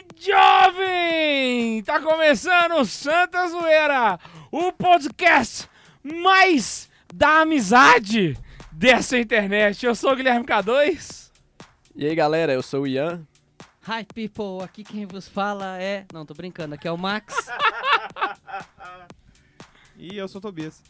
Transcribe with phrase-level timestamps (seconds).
[0.00, 1.82] e jovem!
[1.82, 4.18] Tá começando o Santa Zoeira,
[4.50, 5.68] o podcast
[6.02, 8.38] mais da amizade
[8.72, 9.84] dessa internet.
[9.84, 11.30] Eu sou o Guilherme K2.
[11.94, 13.26] E aí, galera, eu sou o Ian.
[13.86, 14.64] Hi, people!
[14.64, 16.06] Aqui quem vos fala é.
[16.12, 17.34] Não, tô brincando, aqui é o Max.
[20.02, 20.82] E eu sou o Tobias.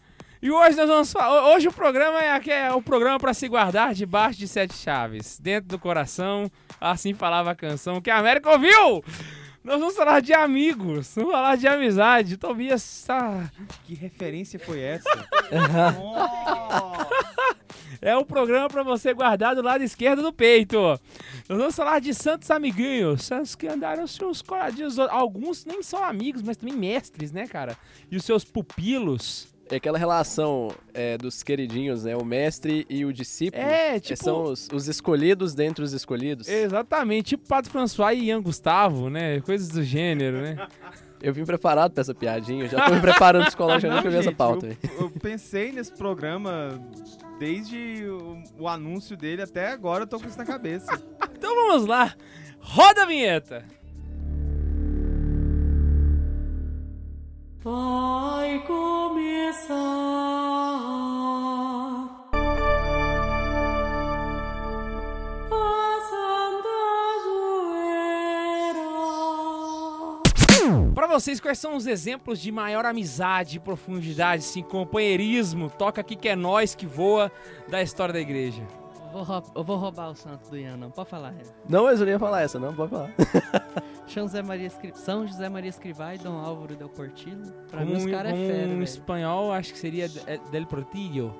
[0.42, 1.54] E hoje nós vamos falar.
[1.54, 5.68] Hoje o programa é, é o programa para se guardar debaixo de sete chaves, dentro
[5.68, 6.50] do coração.
[6.80, 9.04] Assim falava a canção que a América ouviu!
[9.62, 12.38] Nós vamos falar de amigos, vamos falar de amizade.
[12.38, 13.50] Tobias tá.
[13.84, 15.28] Que referência foi essa?
[18.02, 20.78] É o programa para você guardar do lado esquerdo do peito.
[21.46, 24.98] Nós vamos falar de santos amiguinhos, santos que andaram seus coladinhos.
[24.98, 27.76] Alguns nem são amigos, mas também mestres, né, cara?
[28.10, 29.48] E os seus pupilos.
[29.70, 32.16] É aquela relação é, dos queridinhos, né?
[32.16, 33.62] O mestre e o discípulo.
[33.62, 34.22] É, É, tipo.
[34.22, 36.48] São os, os escolhidos dentre os escolhidos.
[36.48, 39.40] Exatamente, tipo Padre François e Ian Gustavo, né?
[39.40, 40.66] Coisas do gênero, né?
[41.22, 44.32] Eu vim preparado pra essa piadinha, eu já tô me preparando psicologicamente pra ver essa
[44.32, 44.66] pauta.
[44.66, 44.78] eu, aí.
[44.98, 46.80] eu pensei nesse programa
[47.38, 50.90] desde o, o anúncio dele até agora, eu tô com isso na cabeça.
[51.36, 52.14] Então vamos lá,
[52.58, 53.64] roda a vinheta.
[57.62, 59.74] Vai começar
[65.50, 66.80] a Santa
[70.64, 70.94] Zoeira.
[70.94, 76.30] Pra vocês, quais são os exemplos de maior amizade, profundidade, assim, companheirismo, toca aqui que
[76.30, 77.30] é nós que voa
[77.68, 78.79] da história da igreja?
[79.12, 80.90] Vou eu vou roubar o santo do Ian, não.
[80.90, 81.42] Pode falar, é.
[81.68, 83.10] Não, mas eu não ia falar essa, não, pode falar.
[84.06, 84.92] São José Maria, Escri...
[84.96, 87.52] São José Maria Escrivá e Dom Álvaro del Portillo.
[87.70, 90.38] Pra Como mim, os um- caras é como fera, um espanhol, acho que seria é,
[90.50, 91.34] Del Portillo.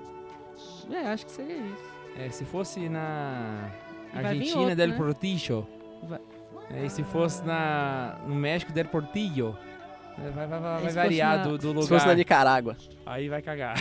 [0.90, 1.84] É, acho que seria isso.
[2.16, 3.70] É, se fosse na
[4.14, 4.96] Argentina, outro, Del né?
[4.96, 5.66] Portillo.
[6.08, 6.20] Vai-
[6.70, 9.56] É, e se fosse na, no México, Del Portillo.
[10.18, 11.82] É, Vai, vai, vai, É, vai variar na- do, do lugar.
[11.82, 12.76] Se fosse na Nicarágua.
[13.06, 13.74] Aí vai cagar.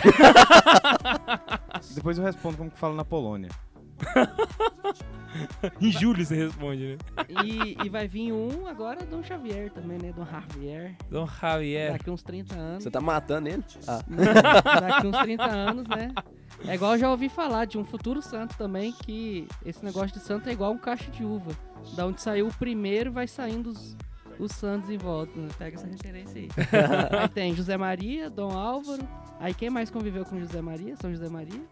[1.94, 3.50] Depois eu respondo como que fala na Polônia.
[5.80, 6.98] em julho você responde, né?
[7.44, 10.12] E, e vai vir um agora, Dom Xavier também, né?
[10.12, 10.96] Dom Javier.
[11.10, 11.92] Dom Javier.
[11.92, 12.82] Daqui uns 30 anos.
[12.82, 13.64] Você tá matando ele?
[13.86, 14.00] Ah,
[14.80, 16.12] Daqui uns 30 anos, né?
[16.66, 20.20] É igual eu já ouvi falar de um futuro santo também, que esse negócio de
[20.24, 21.52] santo é igual um cacho de uva.
[21.96, 23.96] Da onde saiu o primeiro, vai saindo os,
[24.38, 25.38] os santos em volta.
[25.38, 25.48] né?
[25.56, 26.48] Pega essa referência aí.
[27.18, 29.02] aí tem José Maria, Dom Álvaro.
[29.38, 30.96] Aí quem mais conviveu com José Maria?
[30.96, 31.62] São José Maria?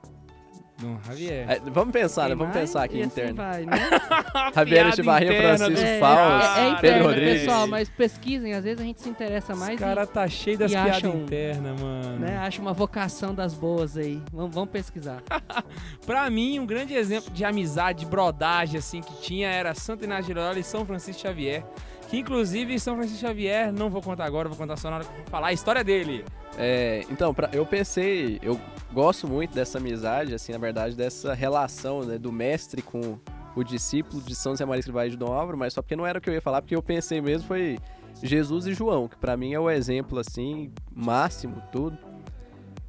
[0.81, 1.51] Dom Javier.
[1.51, 2.35] é, vamos pensar, né?
[2.37, 2.69] Vamos mais?
[2.69, 3.35] pensar aqui e assim interno.
[3.37, 3.77] vai, né?
[4.55, 7.41] Javier Francisco É, Faust, é, é Pedro interno, Rodrigues.
[7.43, 8.55] pessoal, mas pesquisem.
[8.55, 12.19] Às vezes a gente se interessa mais Esse cara tá cheio das piadas internas, mano.
[12.21, 14.23] né, acha uma vocação das boas aí.
[14.33, 15.23] Vamos, vamos pesquisar.
[16.07, 20.27] Pra mim, um grande exemplo de amizade, de brodagem, assim, que tinha era Santo Inácio
[20.27, 21.65] de Loyola e São Francisco Xavier.
[22.09, 25.21] Que, inclusive, São Francisco Xavier, não vou contar agora, vou contar só na hora que
[25.21, 26.25] eu falar a história dele.
[26.57, 28.59] É, então, pra- eu pensei, eu
[28.93, 33.19] gosto muito dessa amizade, assim, na verdade, dessa relação né, do mestre com
[33.55, 36.19] o discípulo de São José Maria Escrivá de Dom Álvaro, mas só porque não era
[36.19, 37.79] o que eu ia falar, porque eu pensei mesmo foi
[38.23, 41.99] Jesus e João, que pra mim é o exemplo, assim, máximo, tudo.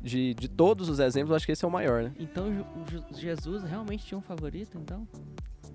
[0.02, 2.13] De, de todos os exemplos, eu acho que esse é o maior, né?
[2.18, 2.46] Então
[3.12, 5.06] Jesus realmente tinha um favorito, então?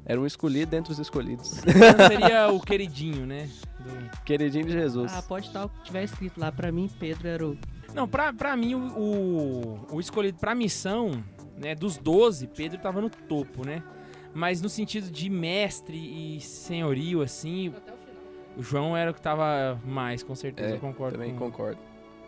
[0.06, 1.58] Era um escolhido dentre os escolhidos.
[1.64, 3.48] Então, seria o queridinho, né?
[3.80, 5.12] do- Queridinho de Jesus.
[5.14, 6.50] Ah, pode estar o que tiver escrito lá.
[6.52, 7.56] Pra mim, Pedro era o.
[7.94, 11.22] Não, pra, pra mim, o, o, o escolhido pra missão,
[11.56, 13.82] né, dos 12, Pedro tava no topo, né?
[14.34, 17.72] Mas no sentido de mestre e senhorio, assim,
[18.56, 21.16] o João era o que tava mais, com certeza, É, eu concordo.
[21.16, 21.78] Também com- concordo.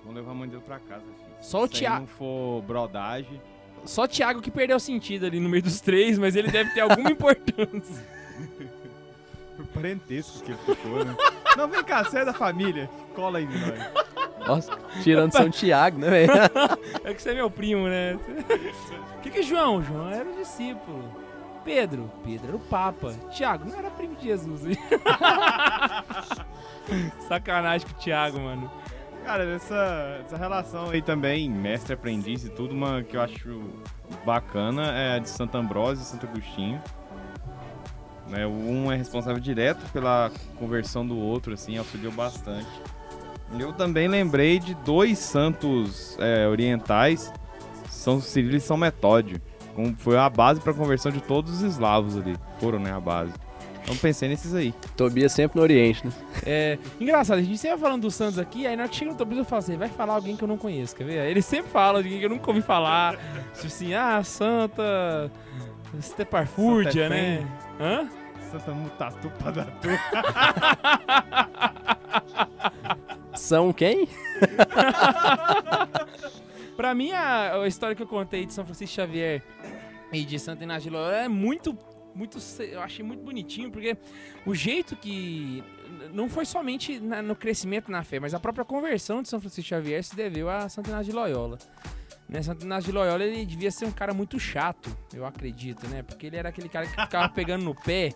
[0.03, 1.37] Vamos levar a mãe dele pra casa, filho.
[1.41, 2.00] Só o Se aí Thiago.
[2.03, 3.41] não for brodagem,
[3.86, 6.70] Só o Thiago que perdeu o sentido ali no meio dos três, mas ele deve
[6.74, 8.04] ter alguma importância.
[9.56, 11.16] por parentesco que ele ficou, né?
[11.56, 12.91] Não, vem cá, você é da família.
[13.14, 13.78] Cola aí, em nós.
[14.46, 16.32] Nossa, tirando São Tiago, né, velho?
[17.04, 18.19] É que você é meu primo, né?
[19.19, 19.82] O que que é João?
[19.82, 21.02] João era o discípulo.
[21.64, 22.12] Pedro?
[22.25, 23.12] Pedro era o Papa.
[23.32, 24.62] Tiago não era primo de Jesus.
[27.26, 28.70] Sacanagem com o Thiago, mano.
[29.26, 33.61] Cara, essa, essa relação aí também, mestre-aprendiz e tudo, uma que eu acho
[34.25, 36.81] bacana é a de Santo Ambrósio e Santo Agostinho.
[38.28, 40.31] Né, um é responsável direto pela
[40.61, 42.69] conversão do outro, assim, auxiliou bastante.
[43.58, 47.32] Eu também lembrei de dois santos é, orientais,
[47.90, 49.43] São Cirilo e São Metódio.
[49.99, 52.37] foi a base para a conversão de todos os eslavos ali.
[52.61, 53.32] Foram, né, a base.
[53.87, 54.75] Então pensei nesses aí.
[54.97, 56.12] Tobias sempre no Oriente, né?
[56.44, 59.12] É, engraçado, a gente sempre vai falando dos Santos aqui, aí na hora que chega
[59.12, 61.31] no Tobias eu falo assim, vai falar alguém que eu não conheço, quer ver?
[61.31, 63.17] Ele sempre fala de alguém que eu nunca ouvi falar.
[63.55, 65.31] Tipo assim, ah, Santa...
[66.03, 67.47] Steparfúrdia, Santa né?
[67.81, 68.09] Hã?
[68.50, 69.88] Santa Mutatu Padatu.
[73.35, 74.09] São quem?
[76.77, 79.43] Pra mim, a, a história que eu contei de São Francisco Xavier
[80.12, 81.77] e de Santa Inácio de Loyola é muito,
[82.16, 83.96] muito, eu achei muito bonitinho, porque
[84.44, 85.62] o jeito que,
[86.12, 89.68] não foi somente na- no crescimento na fé, mas a própria conversão de São Francisco
[89.68, 91.58] Xavier se deveu a Santa Inácio de Loyola.
[92.28, 96.02] Né, Santo Inácio de Loyola, ele devia ser um cara muito chato, eu acredito, né?
[96.02, 98.10] Porque ele era aquele cara que ficava pegando no pé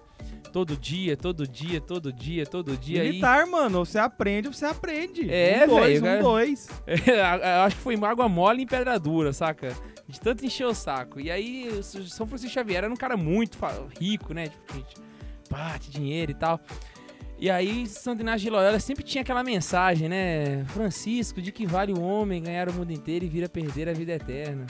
[0.53, 3.05] todo dia, todo dia, todo dia, todo dia.
[3.05, 5.33] Militar, mano, você aprende, você aprende.
[5.33, 6.23] É, um, dois, velho, um, cara.
[6.23, 6.69] dois.
[7.07, 9.77] eu acho que foi água mole em pedra dura, saca?
[10.11, 11.21] De tanto encher o saco.
[11.21, 13.59] E aí, o São Francisco Xavier era um cara muito
[13.99, 14.49] rico, né?
[14.49, 14.95] Tipo, gente,
[15.49, 16.61] parte, dinheiro e tal.
[17.39, 20.65] E aí, Santo Inácio de Loyola sempre tinha aquela mensagem, né?
[20.67, 23.93] Francisco, de que vale o homem ganhar o mundo inteiro e vir a perder a
[23.93, 24.67] vida eterna.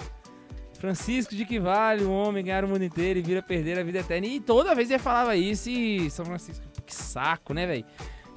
[0.78, 3.82] Francisco, de que vale o homem ganhar o mundo inteiro e vir a perder a
[3.82, 4.26] vida eterna.
[4.26, 7.84] E toda vez ele falava isso e São Francisco, que saco, né, velho?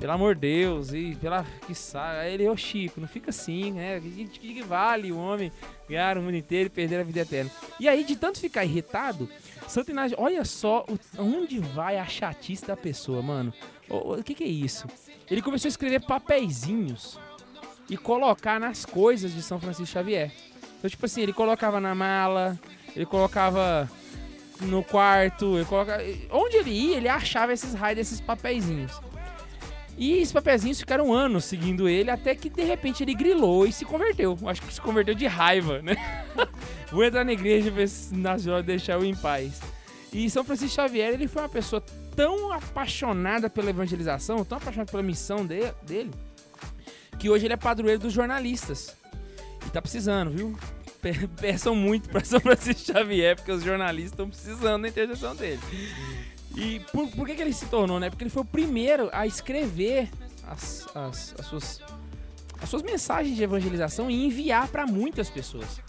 [0.04, 1.72] Pelo amor de Deus, e pela que.
[1.98, 4.02] Aí ele, ô Chico, não fica assim, né?
[4.02, 5.50] Que, que vale o homem
[5.88, 7.50] ganhar o mundo inteiro e perder a vida eterna.
[7.80, 9.30] E aí, de tanto ficar irritado,
[9.66, 13.54] Santo Inácio, olha só o- onde vai a chatice da pessoa, mano.
[13.90, 14.88] O, o- o que, que é isso?
[15.32, 17.18] Ele começou a escrever papeizinhos
[17.90, 20.34] e colocar nas coisas de São Francisco Xavier.
[20.80, 22.60] Então, tipo assim, ele colocava na mala,
[22.94, 23.90] ele colocava
[24.64, 26.04] no quarto, ele colocava...
[26.30, 28.92] Onde ele ia, ele achava esses raios desses papeizinhos.
[29.98, 33.86] E esses papeizinhos ficaram anos seguindo ele, até que de repente ele grilou e se
[33.86, 34.38] converteu.
[34.46, 35.96] Acho que se converteu de raiva, né?
[36.92, 39.62] Vou entrar na igreja e ver se Nasceu deixar eu em paz.
[40.12, 41.84] E São Francisco Xavier, ele foi uma pessoa
[42.16, 46.12] tão apaixonada pela evangelização, tão apaixonada pela missão de- dele,
[47.20, 48.96] que hoje ele é padroeiro dos jornalistas.
[49.66, 50.58] E tá precisando, viu?
[51.04, 55.60] Pe- Peçam muito pra São Francisco Xavier, porque os jornalistas estão precisando da intercessão dele.
[56.56, 58.10] E por, por que, que ele se tornou, né?
[58.10, 60.10] Porque ele foi o primeiro a escrever
[60.48, 61.82] as, as, as suas,
[62.62, 65.80] as suas mensagens de evangelização e enviar pra muitas pessoas.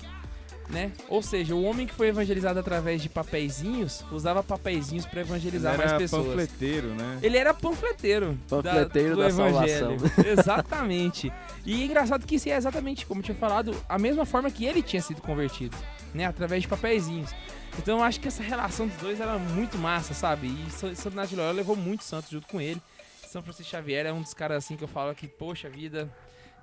[0.69, 0.93] Né?
[1.11, 5.79] Ou seja, o homem que foi evangelizado através de papeizinhos usava papeizinhos pra evangelizar Ele
[5.79, 6.27] mais era pessoas.
[6.27, 7.19] panfleteiro, né?
[7.23, 8.39] Ele era panfleteiro.
[8.49, 9.97] Panfleteiro do da evangelho.
[10.27, 11.31] Exatamente.
[11.67, 14.65] E é engraçado que isso é exatamente, como eu tinha falado, a mesma forma que
[14.65, 15.77] ele tinha sido convertido,
[16.15, 16.25] né?
[16.25, 17.31] Através de papeizinhos.
[17.79, 20.47] Então eu acho que essa relação dos dois era muito massa, sabe?
[20.47, 22.81] E Sa- Santo de Loyola levou muitos santos junto com ele.
[23.29, 26.09] São Francisco Xavier é um dos caras assim que eu falo que, poxa vida,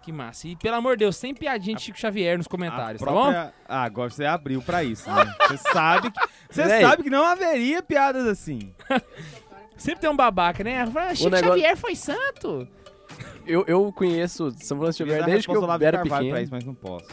[0.02, 0.48] que massa.
[0.48, 3.22] E pelo amor de Deus, sem piadinha de Chico Xavier nos comentários, A tá bom?
[3.24, 5.34] própria- Ah, agora você abriu pra isso, né?
[5.48, 6.20] Você sabe que...
[6.50, 8.74] Você sabe que não haveria piadas assim.
[9.78, 10.86] Sempre tem um babaca, né?
[10.88, 12.68] Fala, Chico negócio- Xavier foi santo.
[13.48, 16.30] Eu, eu conheço São Francisco Xavier desde que eu era pequeno.
[16.30, 17.06] pra isso, mas não posso.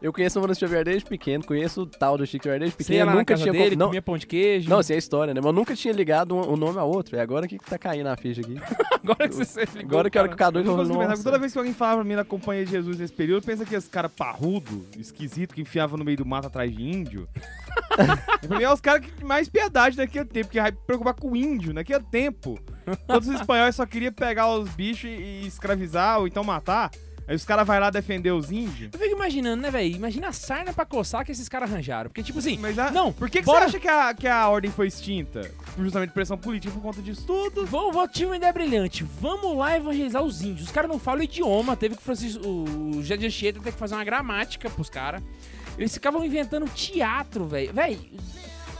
[0.00, 2.82] Eu conheço São Francisco Xavier desde pequeno, conheço o tal do Chico Xavier desde Você
[2.94, 3.06] ia pequeno.
[3.06, 3.52] lá na Nunca casa tinha.
[3.52, 4.70] dele, Não, comia pão de queijo.
[4.70, 5.40] não, assim, é a história, né?
[5.40, 7.16] Mas eu nunca tinha ligado um, um nome a outro.
[7.16, 8.56] É agora que tá caindo a ficha aqui.
[9.02, 11.22] Agora que você ligou, Agora que a hora que o Cadu Eu não falou.
[11.22, 13.74] Toda vez que alguém falava pra mim na Companhia de Jesus nesse período, pensa que
[13.74, 17.26] esse cara parrudo, esquisito, que enfiava no meio do mato atrás de índio.
[18.46, 21.36] Pra mim é os caras que mais piedade daquele tempo, porque vai preocupar com o
[21.36, 22.58] índio naquele tempo.
[23.06, 26.90] Todos os espanhóis só queriam pegar os bichos e escravizar ou então matar.
[27.28, 28.90] Aí os caras vão lá defender os índios.
[28.92, 29.94] Eu fico imaginando, né, velho?
[29.96, 32.08] Imagina a sarna pra coçar que esses caras arranjaram.
[32.08, 34.26] Porque, tipo assim, Mas a- não, por que, que bora- você acha que a, que
[34.26, 35.50] a ordem foi extinta?
[35.78, 37.66] Justamente pressão política por conta disso tudo.
[37.66, 39.04] Vou, vou, tive uma ideia brilhante.
[39.20, 40.68] Vamos lá evangelizar os índios.
[40.68, 41.76] Os caras não falam o idioma.
[41.76, 45.22] Teve que o Francisco, o José de Anchieta ter que fazer uma gramática pros caras.
[45.76, 47.72] Eles ficavam inventando teatro, velho.
[47.74, 47.98] Velho,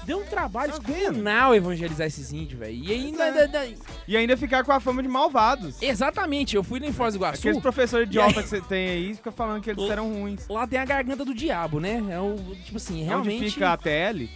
[0.09, 2.73] deu um trabalho Tá descomunal evangelizar esses índios, velho.
[2.75, 3.25] E ainda.
[3.27, 3.47] É.
[3.47, 3.69] da- da-
[4.09, 5.81] E ainda ficar com a fama de malvados.
[5.83, 7.39] Exatamente, eu fui lá em Foz do Iguaçu.
[7.41, 10.49] Aqueles professores idiota aí- que você tem aí fica falando que eles L- eram ruins.
[10.49, 12.03] Lá tem a garganta do diabo, né?
[12.11, 12.35] É o.
[12.65, 13.43] Tipo assim, realmente.
[13.45, 14.29] Onde fica a TL?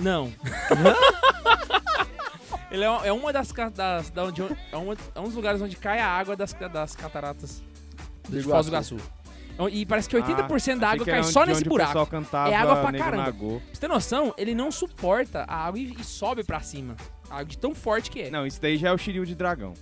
[0.00, 0.32] Não.
[2.70, 5.76] Ele é, é uma das, das da onde, é, uma- é um dos lugares onde
[5.76, 7.62] cai a água das, das cataratas
[8.28, 8.96] de Foz do Iguaçu.
[9.68, 11.98] E parece que 80% da Ah, água achei que cai só nesse buraco.
[12.48, 13.24] É água pra caramba.
[13.24, 13.60] Nagô.
[13.60, 16.96] Pra você ter noção, ele não suporta a água e, e sobe pra cima.
[17.28, 18.30] A água de tão forte que é.
[18.30, 19.74] Não, isso daí já é o Shiryu de dragão.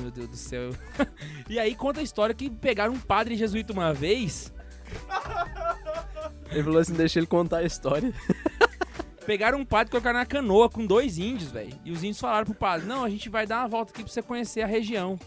[0.00, 0.70] Meu Deus do céu.
[1.48, 4.52] e aí conta a história que pegaram um padre jesuíta uma vez.
[6.50, 8.12] Ele falou assim: deixa ele contar a história.
[9.26, 11.76] Pegaram um padre e colocaram na canoa com dois índios, velho.
[11.84, 14.12] E os índios falaram pro padre: Não, a gente vai dar uma volta aqui pra
[14.12, 15.18] você conhecer a região.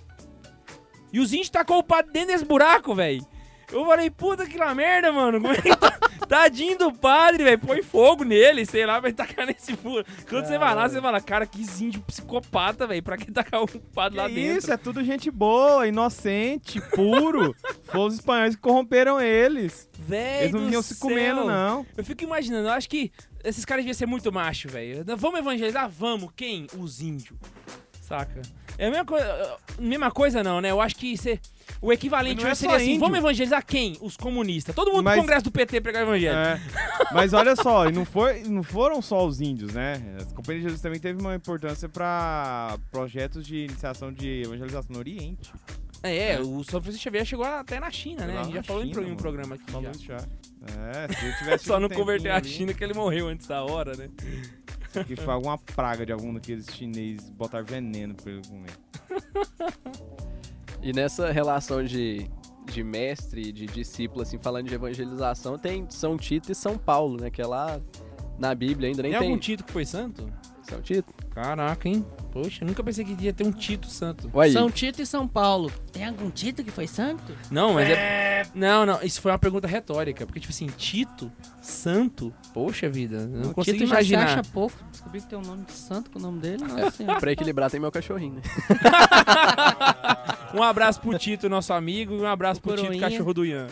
[1.11, 3.25] E os índios tacou o padre dentro desse buraco, velho.
[3.71, 5.39] Eu falei, puta que lá merda, mano.
[5.39, 5.91] Como é que tá?
[6.27, 7.59] Tadinho do padre, velho.
[7.59, 10.09] Põe fogo nele, sei lá, vai tacar nesse buraco.
[10.27, 13.01] Quando você vai lá, você fala, cara, que índio psicopata, velho.
[13.01, 14.41] Pra que tacar o padre lá dentro?
[14.41, 17.55] isso, é tudo gente boa, inocente, puro.
[17.85, 19.87] Foi os espanhóis que corromperam eles.
[19.97, 21.85] Velho Eles não vinham se comendo, não.
[21.95, 23.11] Eu fico imaginando, eu acho que
[23.43, 25.03] Esses caras deviam ser muito macho, velho.
[25.17, 25.89] Vamos evangelizar?
[25.89, 26.31] Vamos.
[26.35, 26.67] Quem?
[26.77, 27.37] Os índios.
[28.01, 28.41] Saca?
[28.79, 29.57] É a mesma coisa.
[29.77, 30.71] Mesma coisa, não, né?
[30.71, 31.13] Eu acho que.
[31.81, 32.99] O equivalente não é hoje seria assim: índio.
[33.01, 33.97] vamos evangelizar quem?
[33.99, 34.73] Os comunistas.
[34.73, 36.37] Todo mundo Mas- no congresso do PT pregar evangelho.
[36.37, 36.61] É.
[37.11, 40.01] Mas olha só, e não, foi, não foram só os índios, né?
[40.17, 44.99] As companhias de Jesus também teve uma importância para projetos de iniciação de evangelização no
[44.99, 45.51] Oriente.
[46.01, 48.37] É, o São Francisco Xavier chegou até na China, né?
[48.39, 49.69] A gente já falou em, China, em um programa aqui.
[49.69, 50.17] Falou já.
[50.17, 50.27] já.
[50.97, 53.95] É, se ele tivesse Só não converter a China que ele morreu antes da hora,
[53.97, 54.09] né?
[55.05, 58.71] Que foi alguma praga de algum daqueles chineses botar veneno pra ele comer.
[60.81, 62.25] E nessa relação de,
[62.71, 67.19] de mestre e de discípulo, assim, falando de evangelização, tem São Tito e São Paulo,
[67.21, 67.29] né?
[67.29, 67.79] Que é lá
[68.37, 69.29] na Bíblia ainda nem Tem tem.
[69.29, 70.31] algum Tito que foi santo?
[70.63, 71.13] São Tito?
[71.41, 72.05] Caraca, hein?
[72.33, 74.29] Poxa, eu nunca pensei que ia ter um Tito santo.
[74.39, 75.71] Aí, São Tito e São Paulo.
[75.91, 77.33] Tem algum Tito que foi santo?
[77.49, 78.43] Não, mas é...
[78.53, 80.25] Não, não, isso foi uma pergunta retórica.
[80.25, 81.31] Porque, tipo assim, Tito,
[81.61, 84.39] santo, poxa vida, eu não o consigo Tito já se imaginar.
[84.39, 84.75] acha pouco.
[84.91, 86.63] Descobri que tem um nome de santo com o nome dele.
[86.63, 86.67] É.
[86.67, 87.19] Nossa senhora.
[87.21, 88.41] pra equilibrar tem meu cachorrinho, né?
[90.51, 93.67] Um abraço pro Tito, nosso amigo, e um abraço pro Tito, cachorro do Ian.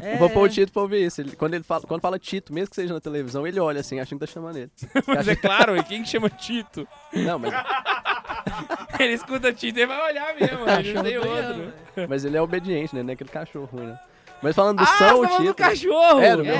[0.00, 1.20] É, Vou pôr o Tito pra ouvir isso.
[1.20, 4.00] Ele- quando ele fala, quando fala Tito, mesmo que seja na televisão, ele olha assim,
[4.00, 4.70] achando que tá chamando ele.
[5.06, 6.87] Mas é claro, e quem que chama Tito?
[7.12, 7.52] Não, mas,
[9.00, 11.72] Ele escuta Tito e vai olhar mesmo, a gente não tem Cachorro do outro.
[11.96, 13.02] Ian, mas ele é obediente, né?
[13.02, 13.98] Não é aquele cachorro ruim, né?
[14.42, 15.54] Mas falando do Ah, São tá do Tito.
[15.54, 16.20] cachorro!
[16.20, 16.58] É, do É, meu-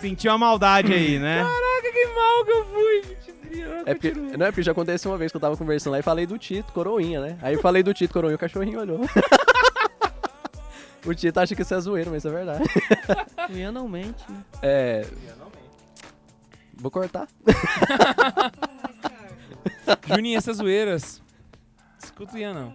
[0.00, 1.42] Sentiu a maldade aí, né?
[1.42, 3.16] Caraca, que mal que eu fui!
[3.86, 6.02] É porque, não é porque já aconteceu uma vez que eu tava conversando lá e
[6.02, 7.38] falei do Tito, coroinha, né?
[7.42, 9.00] Aí eu falei do Tito, coroinha, o cachorrinho olhou.
[11.04, 12.64] o Tito acha que isso é zoeiro, mas isso é verdade.
[13.50, 14.42] O Ian não mente, né?
[14.62, 15.06] É.
[16.76, 17.28] Vou cortar.
[20.08, 21.22] Juninho, essas zoeiras.
[22.02, 22.74] Escuta o Ian, não.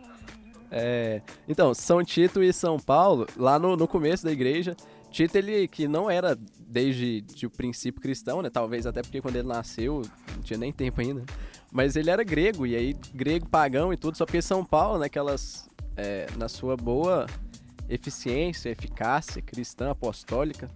[0.72, 4.76] É, então, São Tito e São Paulo, lá no, no começo da igreja,
[5.10, 8.50] Tito, ele que não era desde de o princípio cristão, né?
[8.50, 10.04] Talvez até porque quando ele nasceu,
[10.36, 11.24] não tinha nem tempo ainda.
[11.72, 15.68] Mas ele era grego, e aí grego pagão e tudo, só porque São Paulo, naquelas.
[15.98, 17.26] é, na sua boa
[17.90, 20.70] eficiência, eficácia cristã, apostólica,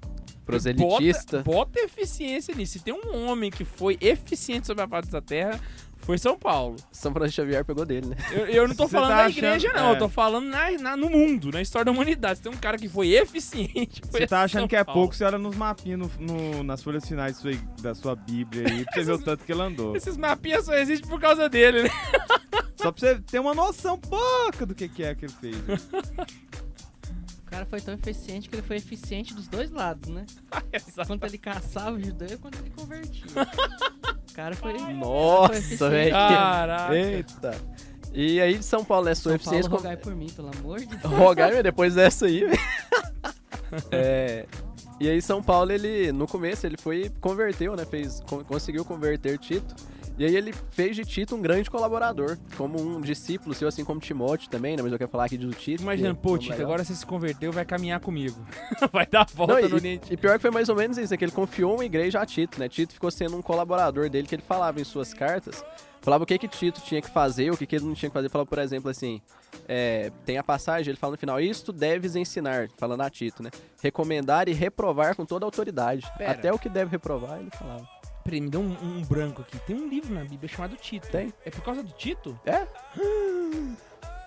[0.45, 1.37] proselitista.
[1.43, 2.73] Bota, bota eficiência nisso.
[2.73, 5.59] Se tem um homem que foi eficiente sobre a face da terra,
[5.99, 6.75] foi São Paulo.
[6.91, 8.17] São Francisco Xavier pegou dele, né?
[8.31, 9.89] Eu, eu não tô Você falando tá da achando- igreja, não.
[9.89, 9.91] é.
[9.95, 12.37] Eu tô falando na, na- no mundo, na história da humanidade.
[12.39, 14.99] Se tem um cara que foi eficiente, foi Você tá achando São que é Paulo.
[15.01, 17.51] pouco, você olha nos mapinhas no- no- nas folhas finais da sua,
[17.81, 19.95] da sua Bíblia aí, pra você ver o tanto que ele andou.
[19.95, 21.89] Esses mapinhas só existem por causa dele, né?
[22.75, 25.55] Só pra você ter uma noção pouca do que, que é que ele fez.
[27.53, 30.25] O cara foi tão eficiente que ele foi eficiente dos dois lados, né?
[31.05, 33.23] Quanto ele caçava o judeu e quanto ele convertia.
[34.31, 34.73] O cara foi.
[34.95, 36.11] Nossa, velho.
[36.11, 36.95] Caraca.
[36.95, 37.55] Eita.
[38.11, 39.13] E aí de São Paulo, né?
[39.13, 39.69] Sua São eficiência.
[39.69, 41.03] Paulo, rogai por mim, pelo amor de Deus.
[41.03, 42.43] Rogai, mas depois dessa aí.
[42.43, 42.59] velho.
[43.93, 44.47] é,
[44.99, 47.85] e aí São Paulo, ele, no começo, ele foi, converteu, né?
[47.85, 49.75] Fez, con- conseguiu converter Tito.
[50.17, 53.99] E aí ele fez de Tito um grande colaborador, como um discípulo seu, assim como
[53.99, 54.83] Timóteo também, né?
[54.83, 55.83] Mas eu quero falar aqui do Tito.
[55.89, 56.67] É pô, um Tito, legal.
[56.67, 58.37] agora você se converteu, vai caminhar comigo.
[58.93, 60.13] vai dar a Não, volta e, no Oriente.
[60.13, 62.25] e pior que foi mais ou menos isso, é que ele confiou uma igreja a
[62.25, 62.69] Tito, né?
[62.69, 65.65] Tito ficou sendo um colaborador dele, que ele falava em suas cartas,
[66.01, 68.13] falava o que que Tito tinha que fazer, o que que ele não tinha que
[68.13, 68.29] fazer.
[68.29, 69.19] Falava, por exemplo, assim,
[69.67, 73.49] é, tem a passagem, ele fala no final, isto deves ensinar, falando a Tito, né?
[73.81, 76.05] Recomendar e reprovar com toda a autoridade.
[76.17, 76.31] Pera.
[76.31, 77.92] Até o que deve reprovar, ele falava.
[78.23, 79.57] Peraí, me deu um, um branco aqui.
[79.67, 81.07] Tem um livro na Bíblia chamado Tito.
[81.09, 81.33] Tem.
[81.45, 82.39] É por causa do Tito?
[82.45, 82.65] É?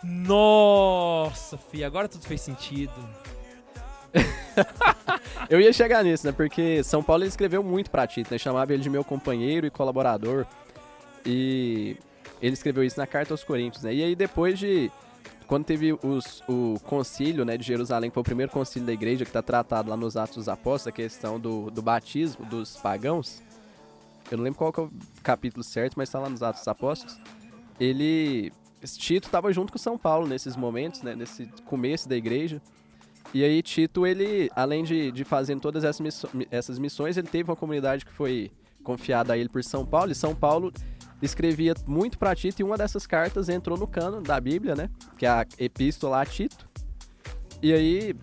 [0.02, 2.92] Nossa, fi, agora tudo fez sentido.
[5.48, 6.32] Eu ia chegar nisso, né?
[6.32, 8.38] Porque São Paulo ele escreveu muito pra Tito, né?
[8.38, 10.46] Chamava ele de meu companheiro e colaborador.
[11.24, 11.96] E
[12.40, 13.94] ele escreveu isso na carta aos Coríntios, né?
[13.94, 14.90] E aí depois de
[15.46, 19.24] quando teve os- o concílio, né, de Jerusalém, que foi o primeiro concílio da igreja
[19.24, 23.42] que está tratado lá nos Atos dos Apóstolos, a questão do, do batismo dos pagãos.
[24.30, 24.90] Eu não lembro qual é o
[25.22, 27.18] capítulo certo, mas está lá nos Atos dos Apóstolos.
[27.78, 28.52] Ele
[28.84, 32.60] Tito estava junto com São Paulo nesses momentos, né, nesse começo da igreja.
[33.34, 37.56] E aí Tito, ele, além de, de fazendo todas essas, essas missões, ele teve uma
[37.56, 38.50] comunidade que foi
[38.82, 40.72] confiada a ele por São Paulo, e São Paulo
[41.20, 45.26] escrevia muito para Tito, e uma dessas cartas entrou no cano da Bíblia, né, que
[45.26, 46.68] é a Epístola a Tito.
[47.62, 48.14] E aí,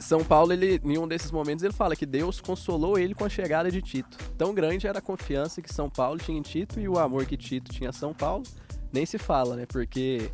[0.00, 3.28] São Paulo, ele, em um desses momentos, ele fala que Deus consolou ele com a
[3.28, 4.16] chegada de Tito.
[4.36, 7.36] Tão grande era a confiança que São Paulo tinha em Tito, e o amor que
[7.36, 8.42] Tito tinha a São Paulo,
[8.90, 10.30] nem se fala, né, porque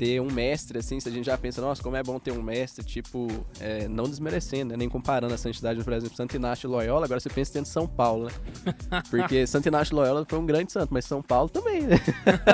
[0.00, 2.42] ter um mestre, assim, se a gente já pensa, nossa, como é bom ter um
[2.42, 3.28] mestre, tipo,
[3.60, 7.20] é, não desmerecendo, né, nem comparando a santidade, por exemplo, Santo Inácio e Loyola, agora
[7.20, 8.32] você pensa dentro de São Paulo, né?
[9.10, 11.96] Porque Santo Inácio e Loyola foi um grande santo, mas São Paulo também, né?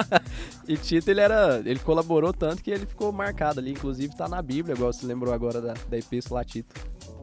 [0.66, 4.42] e Tito, ele era, ele colaborou tanto que ele ficou marcado ali, inclusive tá na
[4.42, 6.74] Bíblia, igual você lembrou agora da, da Epístola a Tito.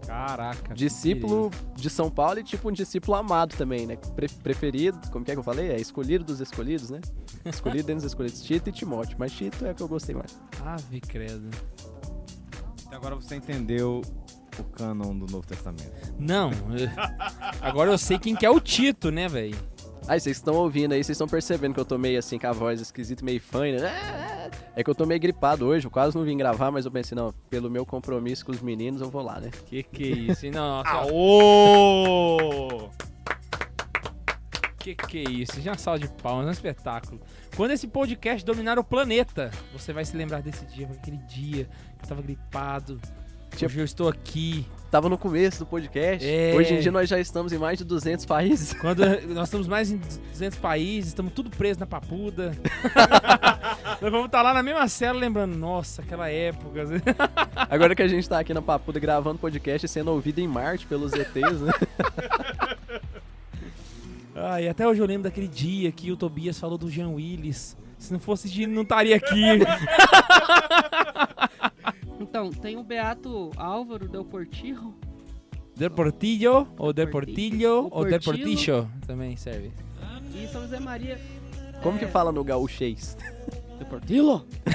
[0.06, 0.74] Caraca.
[0.74, 3.96] Discípulo de São Paulo e tipo um discípulo amado também, né?
[4.16, 5.72] Pre- preferido, como que é que eu falei?
[5.72, 7.00] É escolhido dos escolhidos, né?
[7.46, 8.42] Escolhido dentro dos escolhidos.
[8.42, 10.40] Tito e Timóteo, mas Tito é o que eu gostei mais.
[10.64, 11.50] Ave credo.
[12.86, 14.02] Então agora você entendeu
[14.60, 16.14] o cânon do Novo Testamento.
[16.20, 16.52] Não.
[17.60, 19.58] Agora eu sei quem que é o Tito, né, velho?
[20.08, 22.52] Aí, vocês estão ouvindo aí, vocês estão percebendo que eu tô meio assim, com a
[22.52, 24.50] voz esquisita, meio fã, né?
[24.76, 27.16] É que eu tô meio gripado hoje, eu quase não vim gravar, mas eu pensei,
[27.16, 29.50] não, pelo meu compromisso com os meninos, eu vou lá, né?
[29.66, 30.46] Que que é isso?
[30.46, 30.52] hein?
[30.52, 30.90] Não, nossa.
[30.90, 32.90] Aô!
[34.78, 35.62] Que que é isso?
[35.62, 37.22] Já sal de palmas, é um espetáculo.
[37.56, 42.04] Quando esse podcast dominar o planeta, você vai se lembrar desse dia, aquele dia que
[42.04, 43.00] eu tava gripado.
[43.54, 44.66] Tipo- Hoje eu estou aqui.
[44.90, 46.54] Tava no começo do podcast, É.
[46.56, 48.74] hoje em dia nós já estamos em mais de 200 países.
[48.74, 49.00] Quando
[49.34, 52.52] nós estamos mais em 200 países, estamos tudo presos na papuda.
[54.00, 56.84] nós vamos estar lá na mesma cela lembrando, nossa, aquela época.
[57.72, 60.86] Agora que a gente tá aqui na Papuda gravando podcast e sendo ouvido em Marte
[60.86, 61.72] pelos ETs, né?
[64.36, 67.76] Ah, e até hoje eu lembro daquele dia que o Tobias falou do Jean Willis.
[67.98, 69.42] Se não fosse de não estaria aqui.
[72.24, 74.96] Então, tem o Beato Álvaro Del Portillo.
[75.76, 78.90] Del Portillo, ou Del Portillo, O ou Del Portillo.
[79.06, 79.72] Também serve.
[80.34, 81.20] E São José Maria.
[81.82, 83.18] Como que fala no gaúchês?
[83.78, 84.46] Del Portillo?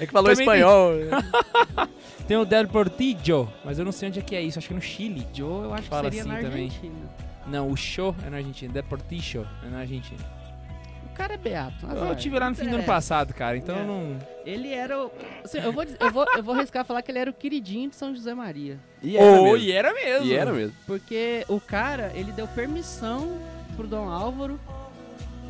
[0.00, 0.92] É que falou Também espanhol.
[2.26, 4.74] Tem o Del Portillo, mas eu não sei onde é que é isso, acho que
[4.74, 5.26] é no Chile.
[5.34, 6.64] Joe, eu acho Fala que seria assim na também.
[6.66, 6.94] Argentina.
[7.46, 10.20] Não, o show é na Argentina, Del Portillo é na Argentina.
[11.20, 11.86] O cara é Beato.
[11.86, 12.16] Eu azar.
[12.16, 14.18] tive lá no fim do ano passado, cara, então eu não...
[14.46, 15.10] Ele era o.
[15.44, 17.90] assim, eu, vou, dizer- eu, vou, eu vou arriscar falar que ele era o queridinho
[17.90, 18.78] de São José Maria.
[19.02, 19.56] E era Oh, mesmo.
[19.58, 20.26] e era mesmo.
[20.26, 20.74] E era mesmo.
[20.86, 23.36] Porque o cara, ele deu permissão
[23.76, 24.58] pro Dom Álvaro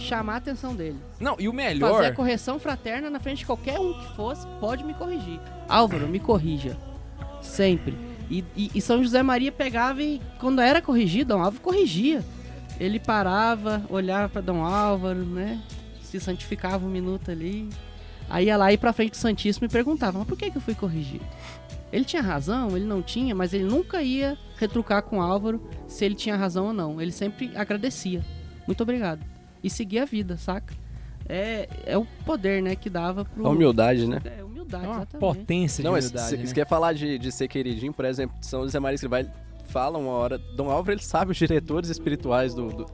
[0.01, 0.97] chamar a atenção dele.
[1.21, 2.05] Não, e o Fazer melhor...
[2.05, 5.39] a correção fraterna na frente de qualquer um que fosse, pode me corrigir.
[5.69, 6.77] Álvaro, me corrija.
[7.41, 7.97] Sempre.
[8.29, 12.25] E, e- e São José Maria pegava e, quando era corrigido, Dom Álvaro corrigia.
[12.81, 15.61] Ele parava, olhava pra Dom Álvaro, né?
[16.03, 17.69] Se santificava um minuto ali.
[18.29, 20.63] Aí ia lá e pra frente do Santíssimo e perguntava, mas por que, que eu
[20.63, 21.25] fui corrigido?
[21.93, 26.15] Ele tinha razão, ele não tinha, mas ele nunca ia retrucar com Álvaro se ele
[26.15, 27.01] tinha razão ou não.
[27.01, 28.25] Ele sempre agradecia.
[28.67, 29.21] Muito obrigado.
[29.63, 30.73] E seguia a vida, saca?
[31.29, 33.47] É, é o poder, né, que dava pro...
[33.47, 34.21] A humildade, né?
[34.25, 35.21] É, humildade, É uma exatamente.
[35.21, 36.47] potência de Não, humildade, se né?
[36.47, 39.31] você quer falar de, de ser queridinho, por exemplo, São José Maria Escrivá ele
[39.71, 40.39] fala uma hora.
[40.39, 42.87] Dom Álvaro ele sabe os diretores espirituais do, do-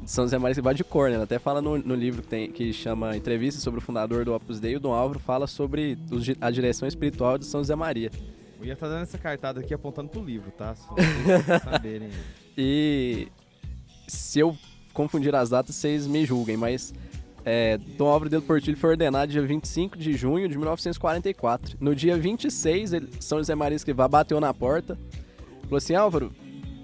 [0.00, 1.16] de São José Maria Escrivá de cor, né?
[1.16, 4.34] Ele até fala no, no livro que, tem, que chama Entrevista sobre o fundador do
[4.34, 4.76] Opus Dei.
[4.76, 8.10] O Dom Álvaro fala sobre os a direção espiritual de São José Maria.
[8.60, 10.74] Eu ia estar dando essa cartada aqui apontando pro livro, tá?
[10.74, 12.08] Só pra saberem.
[12.56, 13.28] E
[14.06, 14.56] se eu
[14.92, 16.94] confundir as datas, vocês me julguem, mas
[17.44, 21.76] é, Dom Álvaro del Portillo foi ordenado dia 25 de junho de 1944.
[21.80, 24.98] No dia 26, ele, São José Maria Escrivá bateu na porta,
[25.74, 26.32] falou assim, Álvaro,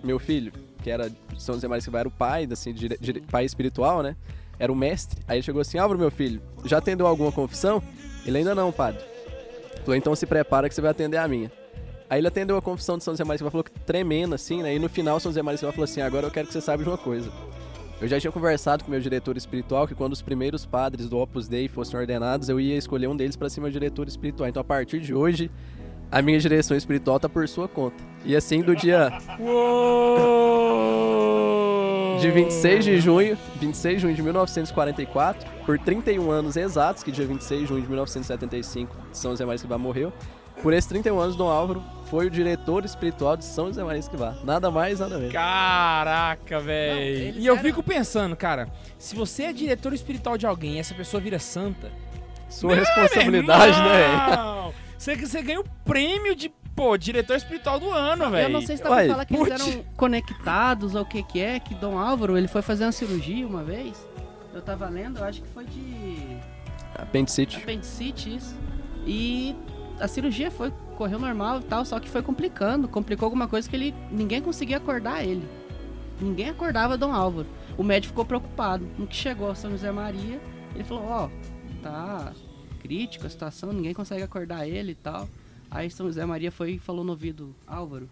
[0.02, 3.44] meu filho, que era São José Maria Escrivá era o pai, assim, dire, dire- pai
[3.44, 4.16] espiritual, né?
[4.58, 5.20] Era o mestre.
[5.28, 7.82] Aí ele chegou assim, Álvaro, meu filho, já atendeu alguma confissão?
[8.26, 9.02] Ele ainda não, padre.
[9.80, 11.50] Falou, então se prepara que você vai atender a minha.
[12.08, 14.74] Aí ele atendeu a confissão de São José Maria falou que tremendo assim, né?
[14.74, 16.88] E no final São José Maria falou assim, agora eu quero que você saiba de
[16.88, 17.30] uma coisa.
[18.00, 21.46] Eu já tinha conversado com meu diretor espiritual que quando os primeiros padres do Opus
[21.46, 24.48] Dei fossem ordenados, eu ia escolher um deles para ser meu diretor espiritual.
[24.48, 25.50] Então a partir de hoje,
[26.10, 27.96] a minha direção espiritual tá por sua conta.
[28.24, 29.10] E assim do dia
[30.50, 32.18] Uou!
[32.20, 37.26] de 26 de junho, 26 de junho de 1944, por 31 anos exatos, que dia
[37.26, 40.12] 26 de junho de 1975 São José Maria Escrivá morreu.
[40.62, 44.34] Por esses 31 anos, Dom Álvaro foi o diretor espiritual de São José Maria Escrivá.
[44.44, 45.32] Nada mais, nada menos.
[45.32, 47.38] Caraca, velho.
[47.38, 48.68] E eu eram- fico pensando, cara,
[48.98, 51.90] se você é diretor espiritual de alguém e essa pessoa vira santa.
[52.50, 54.70] Sua responsabilidade, né?
[55.00, 58.48] Você, você ganha o prêmio de, pô, diretor espiritual do ano, velho.
[58.48, 59.62] Eu não sei se tava Uai, falando que eles putz.
[59.62, 63.46] eram conectados ou o que que é, que Dom Álvaro, ele foi fazer uma cirurgia
[63.46, 64.06] uma vez.
[64.52, 66.36] Eu tava lendo, eu acho que foi de
[66.94, 67.56] Apendicite.
[67.56, 68.54] apendicite isso.
[69.06, 69.56] E
[69.98, 73.74] a cirurgia foi correu normal e tal, só que foi complicando, complicou alguma coisa que
[73.74, 75.48] ele ninguém conseguia acordar ele.
[76.20, 77.46] Ninguém acordava Dom Álvaro.
[77.78, 78.86] O médico ficou preocupado.
[78.98, 80.38] No que chegou a São José Maria,
[80.74, 81.28] ele falou: "Ó,
[81.82, 82.34] tá
[82.80, 85.28] crítico a situação, ninguém consegue acordar ele e tal".
[85.70, 88.08] Aí São José Maria foi e falou no ouvido: "Álvaro".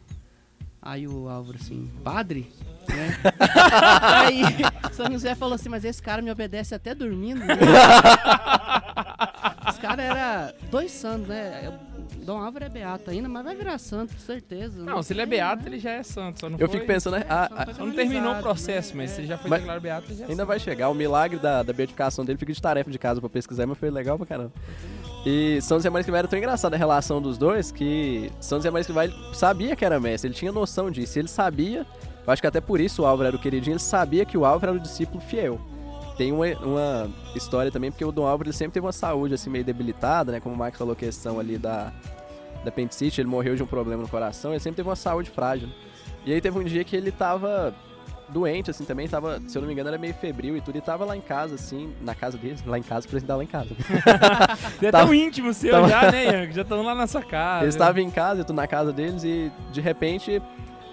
[0.81, 2.52] Aí o Álvaro assim: "Padre?"
[2.88, 3.18] Né?
[4.24, 4.42] Aí
[4.92, 7.44] São José falou assim: "Mas esse cara me obedece até dormindo".
[7.44, 7.57] né?"
[9.68, 11.72] Esse cara cara era dois santos, né?
[12.29, 14.83] Dom Álvaro é beato ainda, mas vai virar santo, com certeza.
[14.85, 15.71] Não, se ele é beato, né?
[15.71, 16.41] ele já é santo.
[16.41, 17.25] Só não Eu foi- fico pensando, né?
[17.27, 19.03] É, a- só a- foi Só não terminou o processo, né?
[19.05, 20.47] mas se ele já foi Mas- declarado beato, ele já é Ainda santo.
[20.49, 20.91] vai chegar.
[20.91, 23.88] O milagre da, da beatificação dele fica de tarefa de casa pra pesquisar, mas foi
[23.91, 24.53] legal pra caramba.
[25.25, 28.71] E São José Maria Escrivá era tão engraçada a relação dos dois que São José
[28.71, 31.19] Maria Escrivá ele sabia que era mestre, ele tinha noção disso.
[31.19, 31.87] Ele sabia,
[32.27, 34.45] eu acho que até por isso o Álvaro era o queridinho, ele sabia que o
[34.45, 35.59] Álvaro era o discípulo fiel.
[36.19, 39.49] Tem uma, uma história também, porque o Dom Álvaro ele sempre teve uma saúde assim
[39.49, 40.41] meio debilitada, né?
[40.41, 41.93] Como o Max falou, questão ali da,
[42.68, 45.68] da apendicite, ele morreu de um problema no coração, ele sempre teve uma saúde frágil.
[46.24, 47.74] E aí teve um dia que ele tava
[48.28, 50.81] doente, assim, também tava, se eu não me engano, era meio febril e tudo, e
[50.83, 53.46] tava lá em casa, assim, na casa dele, lá em casa, por exemplo, lá em
[53.46, 53.70] casa.
[54.83, 56.52] É Tava- tão íntimo seu tava- já, né, Ian?
[56.52, 57.64] Já estão lá na sua casa.
[57.64, 60.42] Eles estavam em casa, eu tô na casa deles e de repente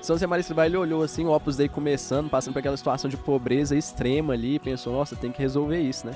[0.02, 3.10] São José Maria Escrivá ele olhou assim, o Opus Dei começando, passando por aquela situação
[3.10, 6.14] de pobreza extrema ali, e pensou, nossa, tem que resolver isso, né?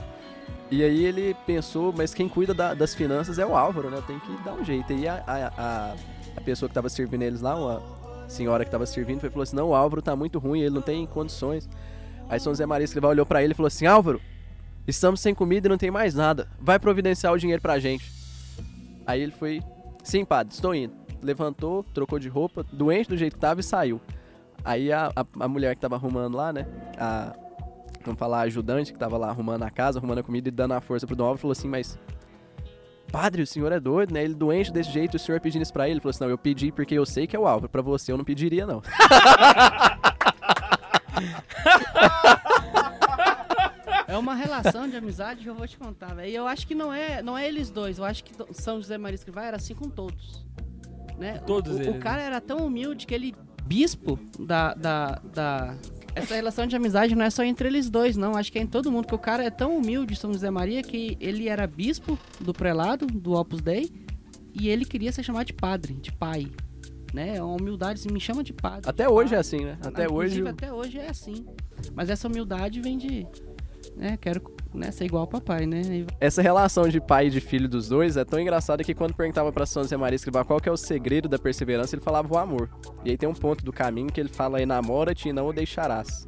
[0.71, 4.01] E aí ele pensou, mas quem cuida da- das finanças é o Álvaro, né?
[4.05, 4.93] Tem que dar um jeito.
[4.93, 5.95] E a, a,
[6.37, 7.81] a, pessoa que tava servindo eles lá, uma
[8.27, 11.05] senhora que tava servindo, falou assim, não, o Álvaro tá muito ruim, ele não tem
[11.07, 11.67] condições.
[12.29, 14.21] Aí São José Maria Escrivá olhou pra ele e falou assim, Álvaro,
[14.87, 18.11] estamos sem comida e não tem mais nada, vai providenciar o dinheiro pra gente.
[19.07, 19.61] Aí ele foi,
[20.03, 20.93] sim, padre, estou indo.
[21.21, 23.99] Levantou, trocou de roupa, doente do jeito que tava e saiu.
[24.63, 26.67] Aí a, a, a mulher que tava arrumando lá, né?
[26.97, 27.35] A,
[28.03, 30.81] vamos falar, ajudante que tava lá arrumando a casa, arrumando a comida e dando a
[30.81, 31.97] força pro Dom Álvaro, falou assim, mas...
[33.11, 34.23] Padre, o senhor é doido, né?
[34.23, 35.93] Ele doente desse jeito, o senhor pedindo isso pra ele.
[35.93, 37.67] Ele falou assim, não, eu pedi porque eu sei que é o Álvaro.
[37.67, 38.83] Pra você eu não pediria, não.
[44.09, 46.31] É uma relação de amizade que eu vou te contar, velho.
[46.31, 47.99] E eu acho que não é, não é eles dois.
[47.99, 50.43] Eu acho que São José Maria Escrivá era assim com todos.
[51.19, 51.37] Né?
[51.45, 53.35] Todos o, o, eles, cara era tão humilde que ele,
[53.65, 55.77] bispo da, da, da...
[56.15, 58.35] Essa relação de amizade não é só entre eles dois, não.
[58.35, 59.03] Acho que é em todo mundo.
[59.03, 63.05] Porque o cara é tão humilde, São José Maria, que ele era bispo do prelado,
[63.07, 63.91] do Opus Dei.
[64.53, 66.47] E ele queria ser chamado de padre, de pai.
[67.13, 67.37] Né?
[67.37, 68.89] É uma humildade, assim, me chama de padre.
[68.89, 69.77] Até de hoje é assim, né?
[69.81, 70.49] Até Inclusive, hoje...
[70.49, 71.45] até hoje é assim.
[71.93, 73.25] Mas essa humildade vem de.
[73.99, 74.41] Né, quero
[74.73, 75.81] né, ser igual ao papai, né?
[75.81, 79.13] E Essa relação de pai e de filho dos dois é tão engraçada que quando
[79.13, 82.33] perguntava pra São José Maria Escrivá qual que é o segredo da perseverança, ele falava
[82.33, 82.69] o amor.
[83.03, 86.25] E aí tem um ponto do caminho que ele fala, enamora-te e não o deixarás.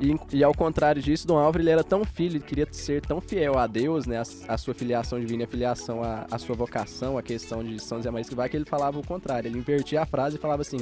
[0.00, 3.20] E, e ao contrário disso, Dom Álvaro ele era tão filho, ele queria ser tão
[3.20, 7.18] fiel a Deus, né, a, a sua filiação divina a filiação à à sua vocação,
[7.18, 9.48] a questão de São José Maria Escrivá, que ele falava o contrário.
[9.48, 10.78] Ele invertia a frase e falava assim,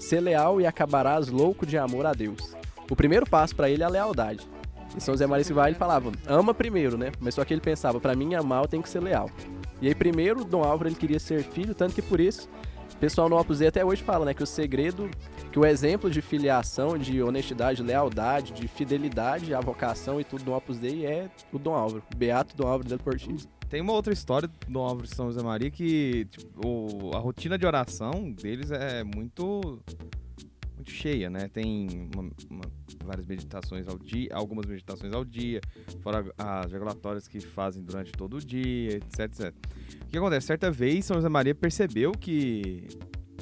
[0.00, 2.56] ser leal e acabarás louco de amor a Deus.
[2.90, 4.53] O primeiro passo pra ele é a lealdade.
[4.96, 7.10] E São José Maria Escrivá, ele falava, ama primeiro, né?
[7.20, 9.28] Mas só que ele pensava, pra mim amar eu tenho que ser leal.
[9.82, 12.48] E aí primeiro, Dom Álvaro ele queria ser filho, tanto que por isso,
[12.92, 15.10] o pessoal no Opus Dei até hoje fala, né, que o segredo,
[15.50, 20.52] que o exemplo de filiação, de honestidade, lealdade, de fidelidade à vocação e tudo do
[20.52, 23.48] Opus Dei é o Dom Álvaro, Beato Dom Álvaro del Portis.
[23.68, 27.18] Tem uma outra história do Dom Álvaro de São José Maria que tipo, o- a
[27.18, 29.80] rotina de oração deles é muito
[30.84, 31.48] muito cheia, né?
[31.48, 32.70] Tem uma- uma-
[33.04, 35.60] várias meditações ao dia, algumas meditações ao dia,
[36.02, 39.54] fora as regulatórias que fazem durante todo o dia, etc, etc.
[40.02, 40.46] O que acontece?
[40.46, 42.86] Certa vez, São José Maria percebeu que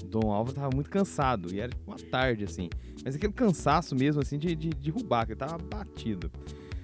[0.07, 2.69] Dom Álvaro estava muito cansado, e era uma tarde, assim.
[3.05, 6.31] Mas aquele cansaço mesmo, assim, de, de derrubar, que ele tava batido.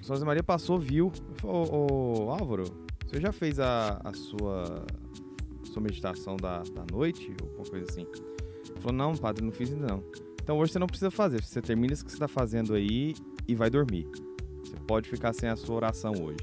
[0.01, 2.63] São José Maria passou, viu, falou, ô, Álvaro,
[3.05, 4.85] você já fez a, a sua,
[5.63, 8.05] sua meditação da, da noite, ou alguma coisa assim?
[8.69, 10.03] Ele falou, não, padre, não fiz ainda não.
[10.49, 13.13] Então hoje você não precisa fazer, você termina isso que você está fazendo aí
[13.47, 14.07] e vai dormir.
[14.63, 16.39] Você pode ficar sem a sua oração hoje.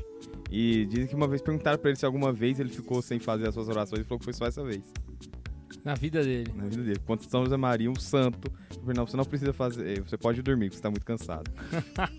[0.48, 3.48] E dizem que uma vez perguntaram pra ele se alguma vez ele ficou sem fazer
[3.48, 4.80] as suas orações, ele falou que foi só essa vez,
[5.84, 6.52] Na vida dele.
[6.54, 7.00] na vida dele.
[7.04, 8.48] Quando São José Maria, um santo,
[8.94, 11.50] não, você não precisa fazer, você pode dormir, porque você tá muito cansado.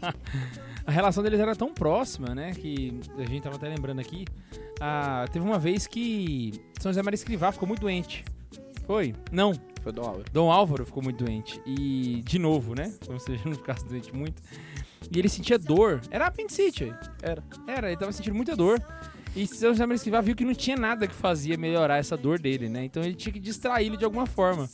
[0.86, 2.52] A relação deles era tão próxima, né?
[2.54, 4.26] Que a gente tava até lembrando aqui.
[4.82, 8.26] Ah, teve uma vez que São José Maria Escrivá ficou muito doente.
[8.86, 9.14] Foi?
[9.32, 9.54] Não.
[9.88, 10.26] Foi Dom Álvaro.
[10.34, 11.62] Dom Álvaro ficou muito doente.
[11.66, 12.94] E, de novo, né?
[13.06, 14.42] Como se ele não ficasse doente muito.
[15.10, 16.02] E ele sentia dor.
[16.12, 16.94] Era apendicite.
[17.22, 17.42] Era.
[17.66, 18.84] Era, ele tava sentindo muita dor.
[19.34, 22.38] E São José Maria Escrivá viu que não tinha nada que fazia melhorar essa dor
[22.38, 22.84] dele, né?
[22.84, 24.70] Então ele tinha que distraí-lo de alguma forma.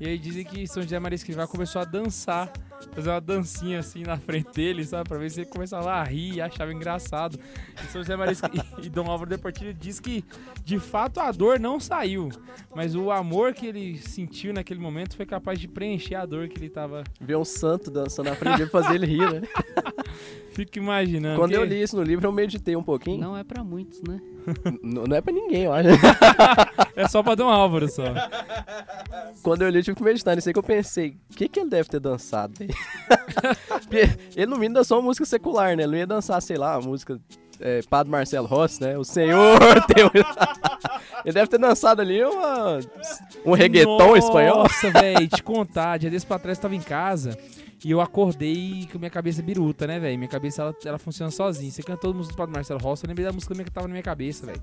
[0.00, 2.52] E aí dizem que São José Maria Escrivá começou a dançar,
[2.92, 5.08] fazer uma dancinha assim na frente dele, sabe?
[5.08, 7.38] Pra ver se ele começava a rir e achava engraçado.
[7.82, 8.34] E São José Maria
[8.82, 10.24] e Dom Álvaro de Portillo diz que
[10.64, 12.28] de fato a dor não saiu,
[12.74, 16.58] mas o amor que ele sentiu naquele momento foi capaz de preencher a dor que
[16.58, 17.04] ele tava.
[17.20, 19.42] Ver um santo dançando na frente dele pra fazer ele rir, né?
[20.50, 21.38] Fico imaginando.
[21.38, 23.18] Quando que- eu li isso no livro, eu meditei um pouquinho.
[23.20, 24.20] não é pra muitos, né?
[24.82, 25.88] Não é pra ninguém, eu acho.
[26.96, 28.04] É só pra Dom Álvaro só.
[29.42, 31.60] Quando eu li, eu tive que meditar nisso aí que eu pensei, o que, que
[31.60, 32.54] ele deve ter dançado?
[34.34, 35.82] ele no mínimo dançou uma música secular, né?
[35.82, 37.20] Ele não ia dançar, sei lá, uma música
[37.60, 38.96] é, Padre Marcelo Rossi, né?
[38.96, 39.58] O Senhor
[39.94, 40.10] teu.
[41.22, 42.78] Ele deve ter dançado ali uma,
[43.44, 44.62] um reggaeton espanhol.
[44.62, 45.98] Nossa, velho, te contar.
[45.98, 47.36] Dia desse pra trás eu tava em casa
[47.84, 50.18] e eu acordei com minha cabeça biruta, né, velho?
[50.18, 51.70] Minha cabeça, ela, ela funciona sozinha.
[51.70, 53.92] Você cantou a música do Padre Marcelo Rossi, eu lembrei da música que tava na
[53.92, 54.62] minha cabeça, velho.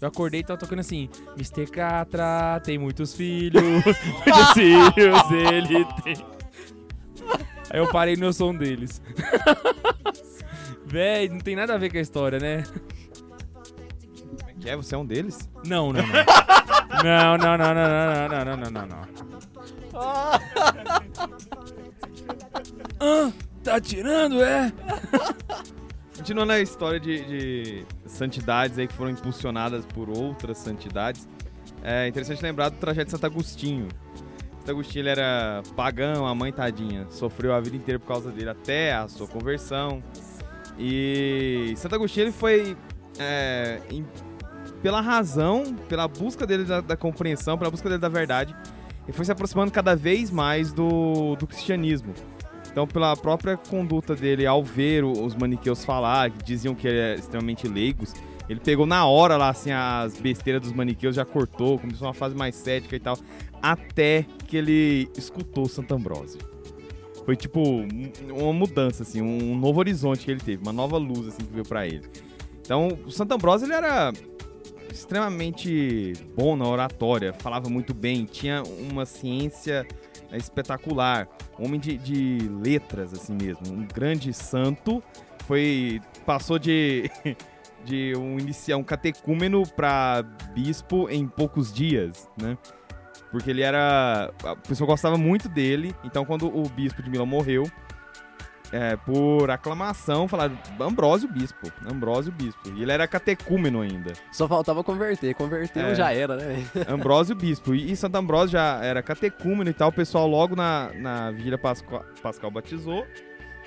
[0.00, 1.66] Eu acordei e tava tocando assim, Mr.
[1.66, 6.14] Catra tem muitos filhos, muitos filhos ele tem.
[7.70, 9.00] Aí eu parei no som deles.
[10.84, 12.64] Véi, não tem nada a ver com a história, né?
[14.60, 15.48] Que é, você é um deles?
[15.64, 16.10] Não, não, não.
[17.04, 19.08] Não, não, não, não, não, não, não, não, não, não.
[23.00, 23.30] Ah,
[23.62, 24.72] tá tirando, é?
[26.16, 31.26] Continuando a história de, de santidades aí que foram impulsionadas por outras santidades,
[31.82, 33.88] é interessante lembrar do trajeto de Santo Agostinho.
[34.58, 38.92] Santo Agostinho era pagão, a mãe tadinha, sofreu a vida inteira por causa dele até
[38.92, 40.02] a sua conversão.
[40.78, 42.76] E Santo Agostinho ele foi
[43.18, 44.06] é, em-
[44.82, 48.54] pela razão, pela busca dele da, da compreensão, pela busca dele da verdade,
[49.10, 52.14] ele foi se aproximando cada vez mais do, do cristianismo.
[52.70, 57.18] Então, pela própria conduta dele ao ver os maniqueus falar, que diziam que ele era
[57.18, 58.14] extremamente leigos,
[58.48, 62.36] ele pegou na hora lá, assim, as besteiras dos maniqueus, já cortou, começou uma fase
[62.36, 63.18] mais cética e tal,
[63.60, 66.38] até que ele escutou Santo Ambrósio.
[67.24, 71.26] Foi tipo um- uma mudança, assim, um novo horizonte que ele teve, uma nova luz,
[71.26, 72.02] assim, que veio pra ele.
[72.60, 74.12] Então, o Santo Ambrósio, ele era
[74.90, 79.86] extremamente bom na oratória, falava muito bem, tinha uma ciência
[80.30, 85.02] é, espetacular, homem de, de letras, assim mesmo, um grande santo,
[85.46, 87.10] foi passou de,
[87.84, 90.22] de um inicial, um catecúmeno para
[90.54, 92.56] bispo em poucos dias, né?
[93.30, 94.32] Porque ele era.
[94.42, 97.64] A pessoa gostava muito dele, então quando o bispo de Milão morreu,
[98.72, 102.60] é, por aclamação, falaram Ambrósio Bispo, Ambrósio Bispo.
[102.76, 104.12] E ele era catecúmeno ainda.
[104.32, 105.34] Só faltava converter.
[105.34, 105.94] Converteu É.
[105.94, 106.64] já era, né?
[106.88, 107.74] Ambrósio Bispo.
[107.74, 109.88] E, e Santo Ambrósio já era catecúmeno e tal.
[109.88, 113.04] O pessoal logo na, na Vigília Pascal, Pascal batizou,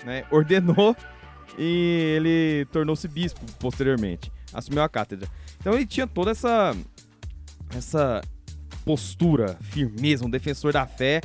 [0.05, 0.23] né?
[0.31, 0.95] Ordenou
[1.57, 4.31] e ele tornou-se bispo posteriormente.
[4.53, 5.27] Assumiu a cátedra.
[5.59, 6.75] Então ele tinha toda essa
[7.75, 8.21] essa
[8.85, 11.21] postura, firmeza, um defensor da fé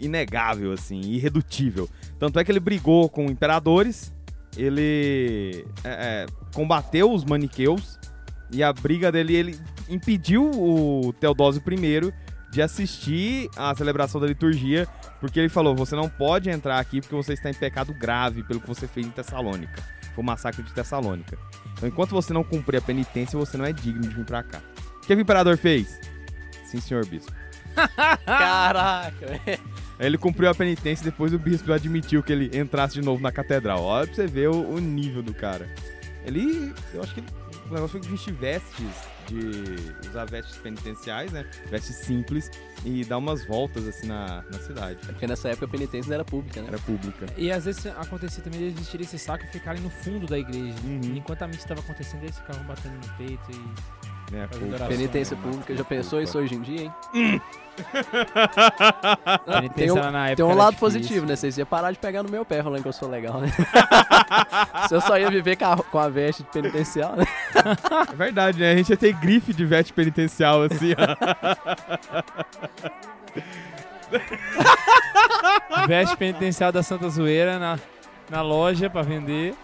[0.00, 1.88] inegável, assim, irredutível.
[2.18, 4.12] Tanto é que ele brigou com imperadores,
[4.56, 7.98] ele é, é, combateu os maniqueus
[8.50, 12.12] e a briga dele, ele impediu o Teodósio I
[12.50, 14.88] de assistir à celebração da liturgia,
[15.20, 18.60] porque ele falou: você não pode entrar aqui porque você está em pecado grave pelo
[18.60, 19.82] que você fez em Tessalônica.
[20.14, 21.38] Foi o massacre de Tessalônica.
[21.74, 24.60] Então, enquanto você não cumprir a penitência, você não é digno de vir pra cá.
[24.96, 26.00] O que o imperador fez?
[26.64, 27.32] Sim, senhor bispo.
[28.24, 29.40] Caraca,
[29.98, 33.32] ele cumpriu a penitência e depois o bispo admitiu que ele entrasse de novo na
[33.32, 33.82] catedral.
[33.82, 35.68] Olha pra você ver o, o nível do cara.
[36.24, 38.86] Ele, eu acho que o negócio foi vestir vestes,
[39.28, 41.44] de usar vestes penitenciais, né?
[41.70, 42.50] Vestes simples
[42.84, 44.98] e dar umas voltas assim na, na cidade.
[45.04, 46.68] É porque nessa época a penitência não era pública, né?
[46.68, 47.26] Era pública.
[47.36, 50.74] E às vezes acontecia também eles vestirem esse saco e ficarem no fundo da igreja.
[50.84, 51.16] Uhum.
[51.16, 54.07] Enquanto a missa estava acontecendo, eles ficavam batendo no peito e.
[54.30, 54.48] Né?
[54.88, 56.92] Penitência pública, já pensou isso hoje em dia, hein?
[59.46, 60.80] Penitência Tem um, lá na época tem um lado difícil.
[61.00, 61.36] positivo, né?
[61.36, 63.48] Vocês iam parar de pegar no meu pé falando que eu sou legal, né?
[64.88, 67.24] Se eu só ia viver com a, com a veste de penitencial, né?
[68.12, 68.72] É verdade, né?
[68.72, 71.16] A gente ia ter grife de veste penitencial, assim, ó.
[75.86, 77.78] Veste penitencial da Santa Zoeira na,
[78.30, 79.54] na loja pra vender.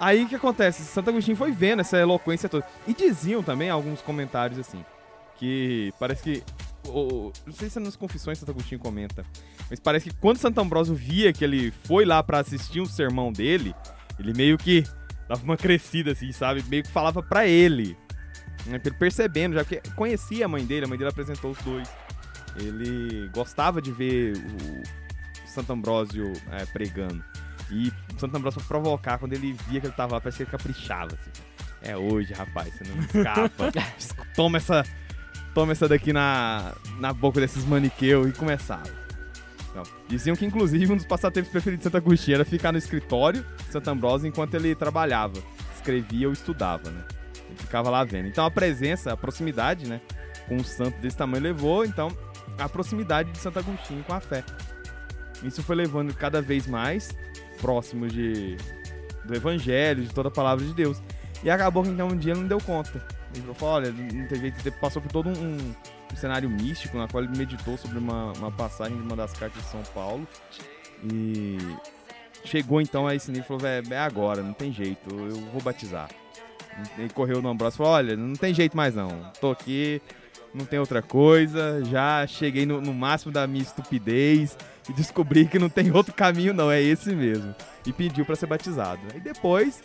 [0.00, 0.82] Aí o que acontece?
[0.82, 2.66] Santo Agostinho foi vendo essa eloquência toda.
[2.88, 4.82] E diziam também alguns comentários assim,
[5.36, 6.42] que parece que.
[7.46, 9.26] não sei se é nas confissões Santo Agostinho comenta,
[9.68, 13.30] mas parece que quando Santo Ambrósio via que ele foi lá pra assistir um sermão
[13.30, 13.74] dele,
[14.18, 14.84] ele meio que
[15.28, 16.64] dava uma crescida assim, sabe?
[16.66, 17.94] Meio que falava pra ele.
[18.64, 18.80] Né?
[18.82, 21.88] Ele Percebendo, já que conhecia a mãe dele, a mãe dele apresentou os dois.
[22.56, 27.22] Ele gostava de ver o Santo Ambrósio é, pregando.
[27.70, 30.50] E Santo Ambrósio pra provocar, quando ele via que ele tava lá, parece que ele
[30.50, 31.14] caprichava.
[31.14, 31.30] Assim.
[31.82, 33.72] É hoje, rapaz, você não escapa.
[34.34, 34.84] toma essa.
[35.54, 38.88] Toma essa daqui na, na boca desses maniqueus e começava.
[39.70, 43.44] Então, diziam que, inclusive, um dos passatempos preferidos de Santo Agostinho era ficar no escritório
[43.56, 45.40] de Santo Ambrósio enquanto ele trabalhava,
[45.74, 47.02] escrevia ou estudava, né?
[47.48, 48.28] Ele ficava lá vendo.
[48.28, 50.00] Então a presença, a proximidade, né?
[50.46, 52.16] Com um santo desse tamanho levou, então,
[52.58, 54.44] a proximidade de Santo Agostinho com a fé.
[55.42, 57.16] Isso foi levando cada vez mais
[57.60, 58.56] próximo de,
[59.24, 61.02] do evangelho, de toda a palavra de Deus.
[61.42, 63.04] E acabou que então um dia ele não deu conta.
[63.34, 65.74] Ele falou, olha, não tem jeito, passou por todo um, um-
[66.16, 69.68] cenário místico, na qual ele meditou sobre uma, uma passagem de uma das cartas de
[69.68, 70.26] São Paulo.
[71.04, 71.56] E
[72.44, 75.62] chegou então a esse nível e falou, velho, é agora, não tem jeito, eu vou
[75.62, 76.08] batizar.
[76.98, 79.08] Ele correu no Ambrosio e falou, olha, não tem jeito mais não,
[79.40, 80.00] tô aqui,
[80.54, 84.56] não tem outra coisa, já cheguei no, no máximo da minha estupidez
[84.88, 87.54] e descobri que não tem outro caminho não, é esse mesmo.
[87.86, 89.00] E pediu pra ser batizado.
[89.14, 89.82] Aí depois,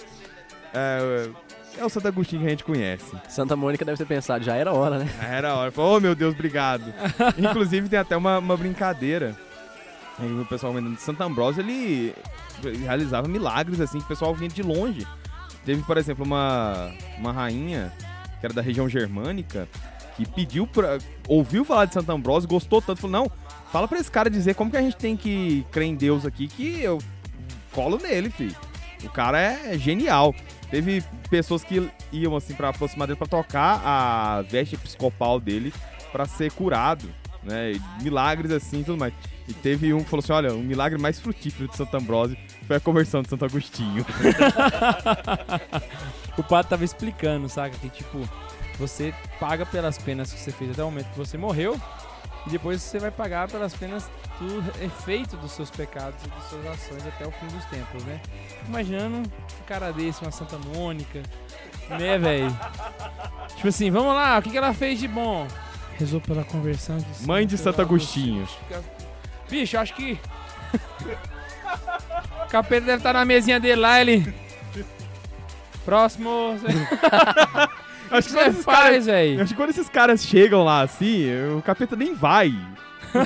[0.73, 1.29] é,
[1.77, 3.15] é o Santo Agostinho que a gente conhece.
[3.29, 5.09] Santa Mônica deve ter pensado, já era hora, né?
[5.19, 5.71] Aí Era hora.
[5.71, 6.93] Falou, oh meu Deus, obrigado.
[7.37, 9.35] Inclusive tem até uma, uma brincadeira.
[10.17, 12.13] Aí o pessoal de Santo Ambrósio, ele
[12.83, 15.05] realizava milagres assim, que o pessoal vinha de longe.
[15.65, 17.91] Teve, por exemplo, uma, uma rainha,
[18.39, 19.67] que era da região germânica,
[20.15, 20.97] que pediu pra.
[21.27, 23.31] ouviu falar de Santo Ambrósio, gostou tanto, falou, não,
[23.71, 26.47] fala pra esse cara dizer como que a gente tem que crer em Deus aqui,
[26.47, 26.99] que eu
[27.71, 28.55] colo nele, filho.
[29.03, 30.33] O cara é genial.
[30.71, 35.73] Teve pessoas que iam assim pra aproximar dele pra tocar a veste episcopal dele
[36.11, 37.07] pra ser curado,
[37.43, 37.73] né?
[38.01, 39.13] Milagres assim tudo mais.
[39.47, 42.77] E teve um que falou assim: olha, o milagre mais frutífero de Santo Ambrósio foi
[42.77, 44.03] a conversão de Santo Agostinho.
[46.35, 47.77] o padre tava explicando, saca?
[47.77, 48.27] Que tipo,
[48.77, 51.79] você paga pelas penas que você fez até o momento que você morreu.
[52.45, 54.09] E depois você vai pagar pelas penas
[54.39, 58.21] do efeito dos seus pecados e das suas ações até o fim dos tempos, né?
[58.67, 61.23] Imaginando um cara desse, uma Santa Mônica,
[61.89, 62.55] né, velho?
[63.55, 65.47] Tipo assim, vamos lá, o que, que ela fez de bom?
[65.97, 68.47] Rezou pela conversão de Mãe de Santo Agostinho.
[69.49, 70.19] Bicho, acho que.
[72.45, 74.35] o capeta deve estar na mesinha dele lá, ele.
[75.83, 76.59] Próximo.
[78.17, 79.41] Acho que que quando você esses caras faz, velho?
[79.41, 82.53] Acho que quando esses caras chegam lá assim, o capeta nem vai.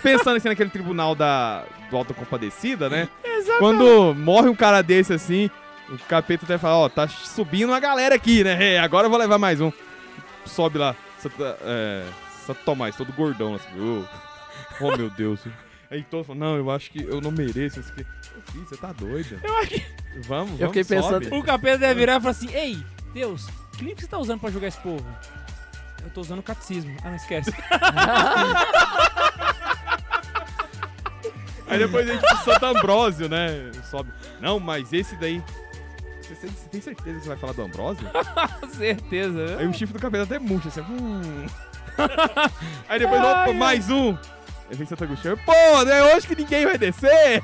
[0.04, 3.08] Pensando assim naquele tribunal da, do Alta Compadecida, né?
[3.58, 5.50] Quando morre um cara desse assim,
[5.90, 8.74] o capeta até fala, ó, tá subindo uma galera aqui, né?
[8.76, 9.72] É, agora eu vou levar mais um.
[10.46, 12.04] Sobe lá, Santa, é,
[12.46, 13.80] Santo Tomás, todo gordão assim.
[13.80, 14.04] ô.
[14.82, 15.40] Oh, meu Deus.
[15.92, 18.06] Aí todo fala, não, eu acho que eu não mereço isso aqui.
[18.52, 19.40] Filho, você tá doido?
[19.44, 19.84] Eu acho que
[20.28, 21.26] Vamos, vamos, Eu fiquei sobe.
[21.26, 22.78] pensando- o capeta deve virar e falar assim: Ei,
[23.14, 23.48] Deus,
[23.80, 25.06] que livro que você tá usando pra julgar esse povo?
[26.04, 26.96] Eu tô usando o catecismo.
[27.04, 27.52] Ah, não esquece.
[31.68, 33.72] Aí depois a gente pro Santo Ambrósio, né?
[33.90, 34.12] Sobe.
[34.42, 35.44] Não, mas esse daí.
[36.24, 38.08] Você, tem- você tem certeza que você vai falar do Ambrósio?
[38.76, 39.46] Certeza.
[39.46, 39.58] né?
[39.60, 40.82] Aí o chifre do capeta até murcha assim.
[40.82, 41.46] Hum.
[42.90, 44.12] Aí depois, Ai, opa, mais um.
[44.70, 45.38] Aí vem Santo Agostinho.
[45.46, 46.16] Pô, né?
[46.16, 47.44] Hoje que ninguém vai descer.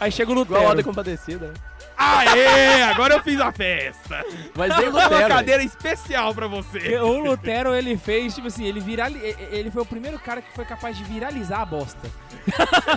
[0.00, 0.84] Aí chega o Igual a Lutero.
[0.88, 1.52] Compadecida.
[1.98, 4.24] Aê, agora eu fiz a festa.
[4.54, 5.16] Mas nem Tem uma Lutero.
[5.20, 5.28] velho.
[5.34, 6.98] cadeira especial pra você.
[6.98, 9.18] O Lutero, ele fez, tipo assim, ele virali...
[9.50, 12.08] ele foi o primeiro cara que foi capaz de viralizar a bosta.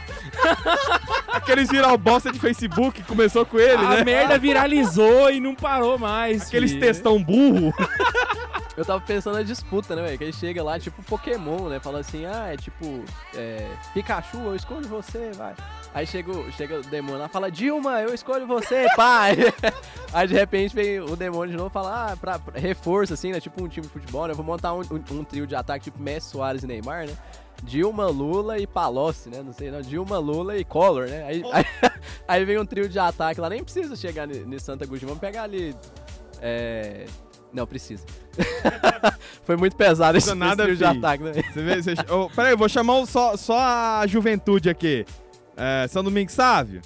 [1.32, 4.04] Aqueles viral bosta de Facebook começou com ele, a né?
[4.04, 6.48] merda viralizou e não parou mais.
[6.48, 6.84] Aqueles filho.
[6.84, 7.74] textão burro.
[8.76, 10.18] Eu tava pensando na disputa, né, velho?
[10.18, 11.80] Que aí chega lá, tipo Pokémon, né?
[11.80, 13.04] Fala assim, ah, é tipo,
[13.36, 15.54] é, Pikachu, eu escolho você, vai.
[15.94, 19.36] Aí chega, o- chega o demônio lá e fala, Dilma, eu escolho você, pai.
[20.14, 23.32] aí de repente vem o demônio de novo e fala, ah, pra, pra- reforço, assim,
[23.32, 23.40] né?
[23.40, 24.32] Tipo um time de futebol, né?
[24.34, 27.14] Eu vou montar um, um- um trio de ataque tipo Messi, Soares e Neymar, né?
[27.64, 29.42] Dilma, Lula e Palocci, né?
[29.44, 29.82] Não sei, não.
[29.82, 31.24] Dilma, Lula e Collor, né?
[31.26, 31.66] Aí, aí,
[32.28, 35.10] aí vem um trio de ataque lá, nem precisa chegar nesse Santa Agostinho.
[35.10, 35.76] Vamos pegar ali.
[36.42, 37.06] É.
[37.52, 38.06] Não, precisa.
[39.44, 40.98] Foi muito pesado esse, nada, esse trio de fi.
[41.00, 41.32] ataque, né?
[41.52, 41.94] Você vê, você...
[42.14, 45.06] Oh, peraí, eu vou chamar só, só a juventude aqui.
[45.60, 46.82] É, São Domingos Sávio.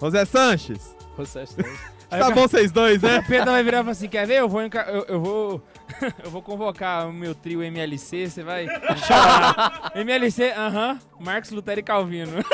[0.00, 0.96] José Sanches.
[1.18, 1.48] Acha
[2.10, 3.20] Aí tá o bom vocês dois, O né?
[3.26, 4.36] Pedro vai virar e falar assim: quer ver?
[4.36, 5.62] Eu vou, enca- eu, eu vou.
[6.24, 8.66] eu vou convocar o meu trio MLC, você vai
[9.04, 9.90] chorar.
[9.94, 12.32] MLC, aham, Marcos Lutero e Calvino.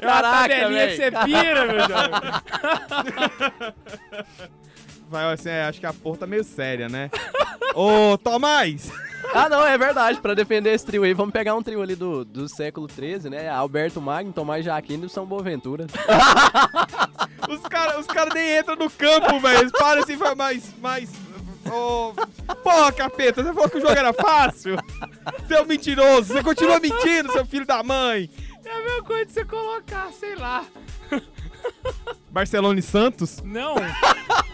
[0.00, 2.20] É uma Caraca, tabelinha que você pira, meu jovem.
[5.10, 7.10] Vai, assim, é, acho que a porra tá meio séria, né?
[7.74, 8.92] Ô, Tomás!
[9.34, 10.20] Ah, não, é verdade.
[10.20, 13.48] Pra defender esse trio aí, vamos pegar um trio ali do, do século XIII, né?
[13.48, 15.86] Alberto Magno, Tomás Jaquino e São Boaventura.
[17.50, 19.58] Os caras os cara nem entram no campo, velho.
[19.58, 21.10] Eles param assim e falam, mais, mais...
[21.66, 22.14] Ô,
[22.62, 24.76] porra, capeta, você falou que o jogo era fácil?
[25.48, 28.30] Seu mentiroso, você continua mentindo, seu filho da mãe.
[28.64, 30.64] É a mesma coisa de você colocar, sei lá.
[32.30, 33.42] Barcelona e Santos?
[33.42, 33.74] Não,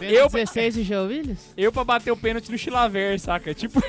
[0.00, 0.10] Eu...
[0.10, 1.52] Eu- 16 e Jovilhas?
[1.56, 3.54] eu pra bater o pênalti no Chilaver, saca?
[3.54, 3.80] Tipo.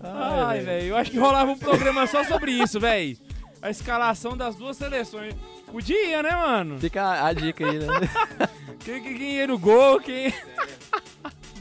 [0.00, 3.16] Ai, velho, eu acho que rolava um programa só sobre isso, velho.
[3.60, 5.34] A escalação das duas seleções.
[5.70, 6.78] Podia, né, mano?
[6.80, 7.86] Fica a, a dica aí, né?
[8.84, 10.34] Quem, quem, quem ia no gol, quem...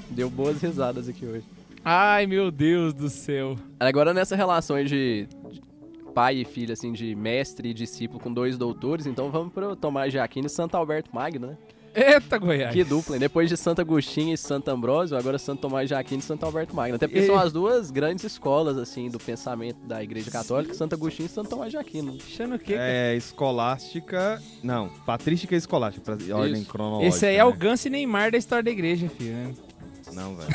[0.09, 1.45] Deu boas risadas aqui hoje.
[1.85, 3.55] Ai, meu Deus do céu.
[3.79, 5.61] Agora nessa relação aí de de
[6.15, 10.11] pai e filho, assim, de mestre e discípulo com dois doutores, então vamos pro Tomás
[10.11, 11.57] Jaquino e Santo Alberto Magno, né?
[11.93, 12.73] Eita, Goiás.
[12.73, 13.19] Que dupla, hein?
[13.19, 16.75] Depois de Santo Agostinho e Santo Ambrósio, agora Santo Tomás de Aquino e Santo Alberto
[16.75, 16.95] Magno.
[16.95, 20.95] Até porque E- são as duas grandes escolas, assim, do pensamento da Igreja Católica, Santo
[20.95, 22.15] Agostinho e Santo Tomás de Aquino.
[22.25, 22.73] Achando o quê?
[22.75, 22.85] cara?
[22.87, 24.41] É escolástica.
[24.63, 26.69] Não, patrística e escolástica, pra ordem Isso.
[26.71, 27.07] cronológica.
[27.15, 27.57] Esse aí é o né?
[27.57, 29.33] Gans e Neymar da história da igreja, filho.
[29.33, 29.53] Né?
[30.13, 30.49] Não, velho.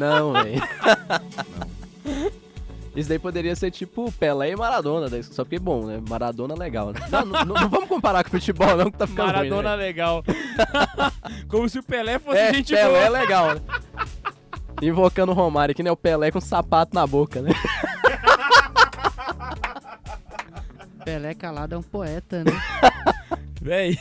[0.00, 0.62] Não, velho.
[2.96, 5.22] Isso daí poderia ser tipo Pelé e Maradona, né?
[5.22, 6.00] só porque bom, né?
[6.08, 7.00] Maradona legal, né?
[7.10, 9.84] Não, não, não vamos comparar com futebol, não, que tá ficando ruim, Maradona né?
[9.84, 10.24] legal.
[11.48, 13.20] Como se o Pelé fosse É, gente Pelé é boa.
[13.20, 13.60] legal, né?
[14.82, 15.90] Invocando o Romário aqui, né?
[15.90, 17.50] O Pelé com sapato na boca, né?
[21.04, 22.52] Pelé calado é um poeta, né?
[23.60, 23.98] Véi,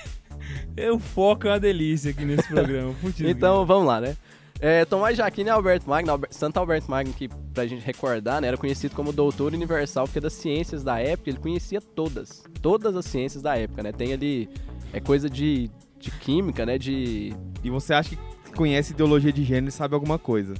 [0.76, 2.94] eu foco é uma delícia aqui nesse programa.
[3.02, 4.16] Putz, Então, vamos lá, né?
[4.60, 8.58] É, Tomás e Alberto Magno, Alber- Santo Alberto Magno, que pra gente recordar, né, era
[8.58, 13.41] conhecido como doutor universal, porque das ciências da época ele conhecia todas, todas as ciências
[13.43, 13.91] da época, né?
[13.91, 14.49] Tem ali,
[14.91, 17.36] é coisa de, de química, né, de...
[17.64, 20.55] E você acha que conhece ideologia de gênero e sabe alguma coisa?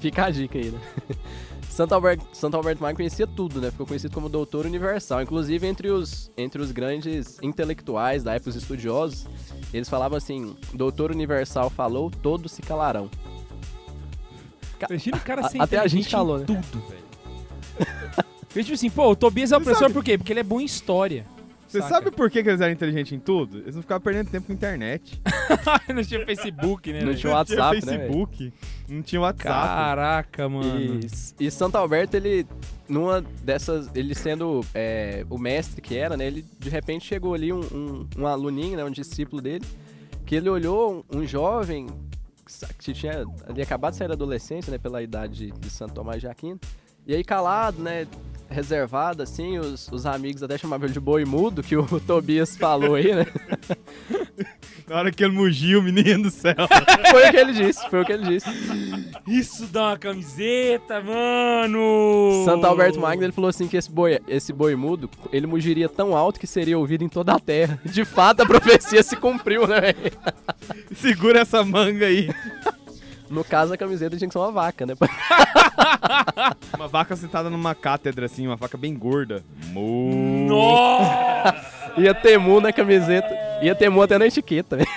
[0.00, 0.80] Fica a dica aí, né?
[1.74, 3.68] Santo Alberto, Santo Alberto Magno conhecia tudo, né?
[3.72, 5.20] Ficou conhecido como doutor universal.
[5.20, 9.26] Inclusive, entre os, entre os grandes intelectuais da época, os estudiosos,
[9.72, 13.10] eles falavam assim, doutor universal falou, todos se calarão.
[14.88, 16.44] Imagina o cara ser até a gente calou, né?
[16.46, 17.04] tudo, velho.
[18.46, 20.16] Porque, tipo assim, pô, o Tobias é o professor sabe- por quê?
[20.16, 21.26] Porque ele é bom em história.
[21.74, 21.94] Você Saca?
[21.94, 23.58] sabe por que, que eles eram inteligentes em tudo?
[23.58, 25.20] Eles não ficavam perdendo tempo com internet.
[25.92, 27.00] não tinha Facebook, né?
[27.02, 28.52] Não tinha WhatsApp, não tinha né, Facebook,
[28.88, 29.66] não tinha WhatsApp.
[29.66, 31.00] Caraca, mano.
[31.40, 32.46] E, e Santo Alberto, ele,
[32.88, 36.28] numa dessas, ele sendo é, o mestre que era, né?
[36.28, 38.84] Ele de repente chegou ali um, um, um aluninho, né?
[38.84, 39.64] Um discípulo dele,
[40.24, 41.88] que ele olhou um, um jovem
[42.78, 44.78] que tinha ali acabado de sair da adolescência, né?
[44.78, 46.60] Pela idade de, de Santo Tomás de Aquino.
[47.04, 48.06] E aí calado, né?
[48.48, 52.94] Reservado, assim, os, os amigos até chamavam ele de boi mudo, que o Tobias falou
[52.94, 53.26] aí, né?
[54.86, 56.54] Na hora que ele mugiu, menino do céu.
[57.10, 58.46] Foi o que ele disse, foi o que ele disse.
[59.26, 62.42] Isso dá uma camiseta, mano!
[62.44, 66.14] Santo Alberto Magno ele falou assim que esse boi, esse boi mudo, ele mugiria tão
[66.14, 67.80] alto que seria ouvido em toda a terra.
[67.84, 70.12] De fato, a profecia se cumpriu, né, velho?
[70.94, 72.28] Segura essa manga aí.
[73.30, 74.94] No caso, a camiseta tinha que ser uma vaca, né?
[76.76, 79.42] Uma vaca sentada numa cátedra, assim, uma vaca bem gorda.
[79.72, 80.46] Mu.
[80.48, 81.74] Nossa!
[81.96, 83.28] Ia ter mu na camiseta.
[83.62, 84.88] Ia ter mu até na etiqueta, velho.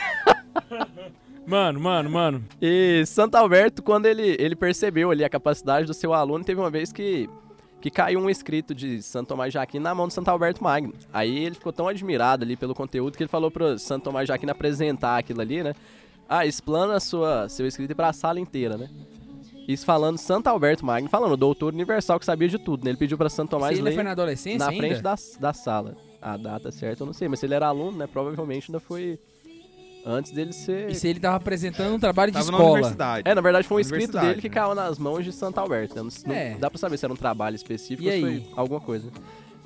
[1.46, 2.44] mano, mano, mano.
[2.62, 6.70] E Santo Alberto, quando ele, ele percebeu ali a capacidade do seu aluno, teve uma
[6.70, 7.30] vez que,
[7.80, 10.94] que caiu um escrito de Santo Tomás de Aquino na mão do Santo Alberto Magno.
[11.14, 14.32] Aí ele ficou tão admirado ali pelo conteúdo que ele falou pro Santo Tomás de
[14.32, 15.74] Aquino apresentar aquilo ali, né?
[16.28, 18.90] Ah, explana a sua, seu escrito pra sala inteira, né?
[19.68, 22.92] Isso falando Santo Alberto Magno, falando o doutor universal que sabia de tudo, né?
[22.92, 24.88] Ele pediu pra Santo Tomás Você ainda ler foi na adolescência na ainda?
[24.88, 25.96] frente da, da sala.
[26.22, 28.08] A data certa eu não sei, mas se ele era aluno, né?
[28.08, 29.20] Provavelmente ainda foi
[30.06, 30.90] antes dele ser...
[30.90, 32.72] E se ele tava apresentando um trabalho de Tava na escola.
[32.76, 33.30] universidade.
[33.30, 34.56] É, na verdade foi um escrito Universidade, dele que né?
[34.56, 35.96] caiu nas mãos de Santo Alberto.
[35.96, 36.02] né?
[36.26, 36.56] Não, não É.
[36.58, 38.42] dá pra saber se era um trabalho específico E ou se aí?
[38.46, 39.12] foi alguma coisa.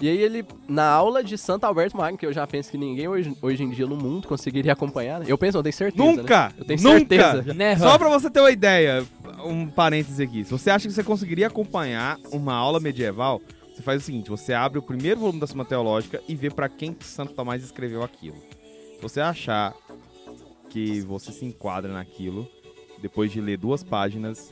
[0.01, 3.07] E aí ele, na aula de Santo Alberto Magno, que eu já penso que ninguém
[3.07, 5.27] hoje, hoje em dia no mundo conseguiria acompanhar, né?
[5.29, 6.15] Eu penso, eu tenho certeza, né?
[6.15, 6.53] Nunca!
[6.57, 7.31] Eu tenho nunca!
[7.31, 7.53] certeza.
[7.53, 9.05] Né, Só pra você ter uma ideia,
[9.45, 10.43] um parêntese aqui.
[10.43, 13.39] Se você acha que você conseguiria acompanhar uma aula medieval,
[13.71, 16.67] você faz o seguinte: você abre o primeiro volume da Suma Teológica e vê pra
[16.67, 18.37] quem que Santo Tomás escreveu aquilo.
[18.95, 19.71] Se você achar
[20.71, 22.49] que você se enquadra naquilo,
[22.99, 24.51] depois de ler duas páginas,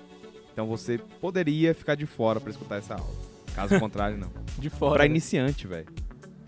[0.53, 3.28] então você poderia ficar de fora pra escutar essa aula.
[3.55, 4.29] Caso contrário, não.
[4.57, 4.95] De fora.
[4.95, 5.09] Pra né?
[5.09, 5.87] iniciante, velho.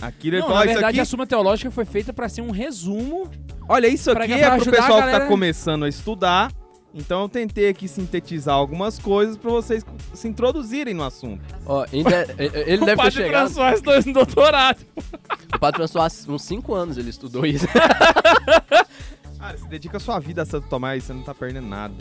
[0.02, 2.28] Aquilo ele Não, fala, na "Ó, isso verdade, aqui a Suma Teológica foi feita pra
[2.28, 3.30] ser um resumo.
[3.70, 5.90] Olha, isso Pra- aqui pra é pro ajudar a pessoal que galera- tá começando a
[5.90, 6.52] estudar.
[6.94, 11.42] Então eu tentei aqui sintetizar algumas coisas pra vocês se introduzirem no assunto.
[11.66, 13.50] Ó, ainda- ele deve ter chegado.
[13.52, 14.80] François dois no doutorado.
[15.56, 17.66] O Padre François, uns 5 anos ele estudou isso.
[19.44, 21.96] Ah, se dedica a sua vida a Santo Tomás, você não tá perdendo nada.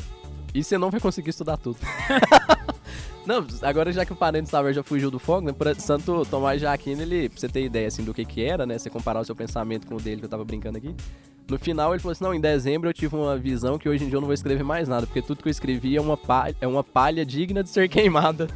[0.53, 1.79] E você não vai conseguir estudar tudo.
[3.27, 5.55] Não, agora já que o parente Saber já fugiu do fogo, né?
[5.79, 8.79] Santo Tomás de Aquino, ele, pra você ter ideia assim do que que era, né?
[8.79, 10.95] Você comparar o seu pensamento com o dele que eu tava brincando aqui.
[11.49, 14.09] No final ele falou assim: não, em dezembro eu tive uma visão que hoje em
[14.09, 16.55] dia eu não vou escrever mais nada, porque tudo que eu escrevi é uma palha,
[16.61, 18.49] é uma palha digna de ser queimada.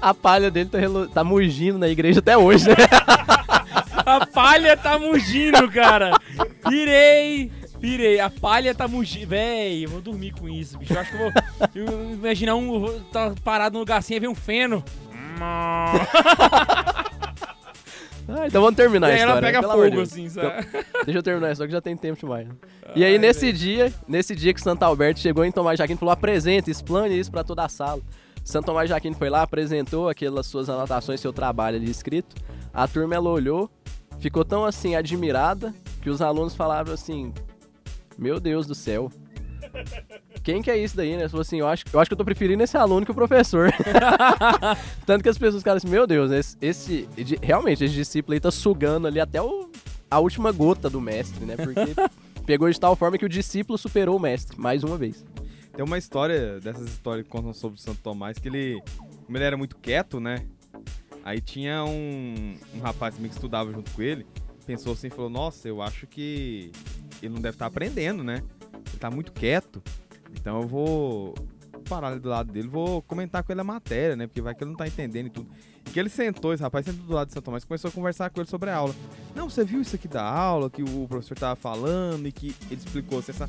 [0.00, 2.74] A palha dele tá, relo- tá mugindo na igreja até hoje, né?
[4.06, 6.18] A palha tá mugindo, cara.
[6.66, 7.50] Pirei.
[7.80, 8.18] Pirei.
[8.20, 9.28] A palha tá mugindo.
[9.28, 10.92] Véi, eu vou dormir com isso, bicho.
[10.92, 11.32] Eu acho que eu vou.
[11.94, 12.80] eu- imaginar um.
[12.80, 14.82] vou tá parado no lugar assim e vem um feno.
[18.30, 19.32] Ah, então vamos terminar e a história.
[19.32, 20.12] ela pega de fogo, Deus.
[20.12, 20.66] assim, sabe?
[21.06, 22.46] Deixa eu terminar isso, que já tem tempo demais.
[22.46, 22.54] né?
[22.94, 26.12] E aí, nesse dia, nesse dia que Santo Alberto chegou em Tomás de Aquino, falou:
[26.12, 28.02] apresenta, explane isso pra toda a sala.
[28.44, 32.36] Santo Tomás de Aquino foi lá, apresentou aquelas suas anotações, seu trabalho ali escrito.
[32.74, 33.70] A turma ela olhou,
[34.20, 37.32] ficou tão assim admirada que os alunos falaram assim:
[38.18, 39.10] Meu Deus do céu.
[40.42, 41.22] Quem que é isso daí, né?
[41.22, 43.14] Ele falou assim, eu acho, eu acho que eu tô preferindo esse aluno que o
[43.14, 43.70] professor.
[45.04, 48.50] Tanto que as pessoas ficaram assim, meu Deus, esse, esse- realmente, esse discípulo aí tá
[48.50, 49.70] sugando ali até o-
[50.10, 51.56] a última gota do mestre, né?
[51.56, 51.80] Porque
[52.46, 55.24] pegou de tal forma que o discípulo superou o mestre, mais uma vez.
[55.74, 58.80] Tem uma história, dessas histórias que contam sobre o Santo Tomás, que ele,
[59.26, 60.44] como ele era muito quieto, né?
[61.22, 64.26] Aí tinha um, um rapaz que estudava junto com ele,
[64.68, 66.70] pensou assim, falou, nossa, eu acho que
[67.22, 68.42] ele não deve estar aprendendo, né?
[68.90, 69.82] Ele tá muito quieto,
[70.38, 71.34] então eu vou
[71.88, 74.26] parar ali do lado dele, vou comentar com ele a matéria, né?
[74.26, 75.48] Porque vai que ele não tá entendendo e tudo.
[75.86, 78.28] E que ele sentou, esse rapaz sentou do lado de Santo Tomás começou a conversar
[78.28, 78.94] com ele sobre a aula.
[79.34, 82.80] Não, você viu isso aqui da aula, que o professor tava falando e que ele
[82.84, 83.48] explicou assim, essa...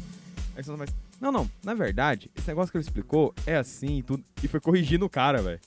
[0.55, 4.03] Aí Santo Tomás, não, não, na verdade, esse negócio que ele explicou é assim e
[4.03, 4.24] tudo.
[4.41, 5.59] E foi corrigindo o cara, velho.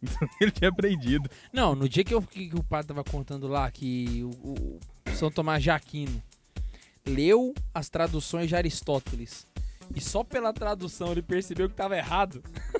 [0.02, 1.28] Então ele tinha aprendido.
[1.52, 4.80] Não, no dia que, eu, que, o padre tava contando lá que o, o-
[5.14, 6.22] São Tomás de Aquino
[7.04, 9.46] leu as traduções de Aristóteles
[9.96, 12.42] e só pela tradução ele percebeu que tava errado.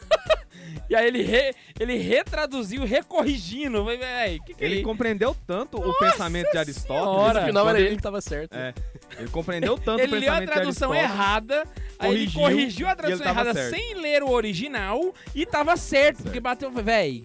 [0.88, 3.84] e aí ele, re- ele retraduziu, recorrigindo.
[3.84, 4.84] Vai, véi, que que é Ele isso?
[4.84, 7.40] compreendeu tanto o pensamento de Aristóteles.
[7.42, 8.54] No final era ele que tava certo.
[8.54, 8.74] É,
[9.18, 11.20] ele compreendeu tanto Ele o leu a pensamento de tradução Aristóteles.
[11.20, 11.64] errada,
[11.98, 13.74] aí ele corrigiu, a ele tradução errada certo.
[13.74, 16.70] sem ler o original e tava certo, porque bateu.
[16.70, 17.24] Véi.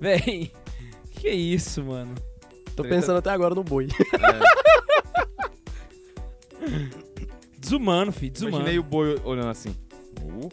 [0.00, 0.50] Véi.
[1.12, 2.14] Que isso, mano?
[2.76, 3.88] Tô pensando até agora no boi.
[7.58, 8.56] Desumano, filho, desumano.
[8.58, 9.74] Imaginei o boi olhando assim.
[10.22, 10.48] Mu.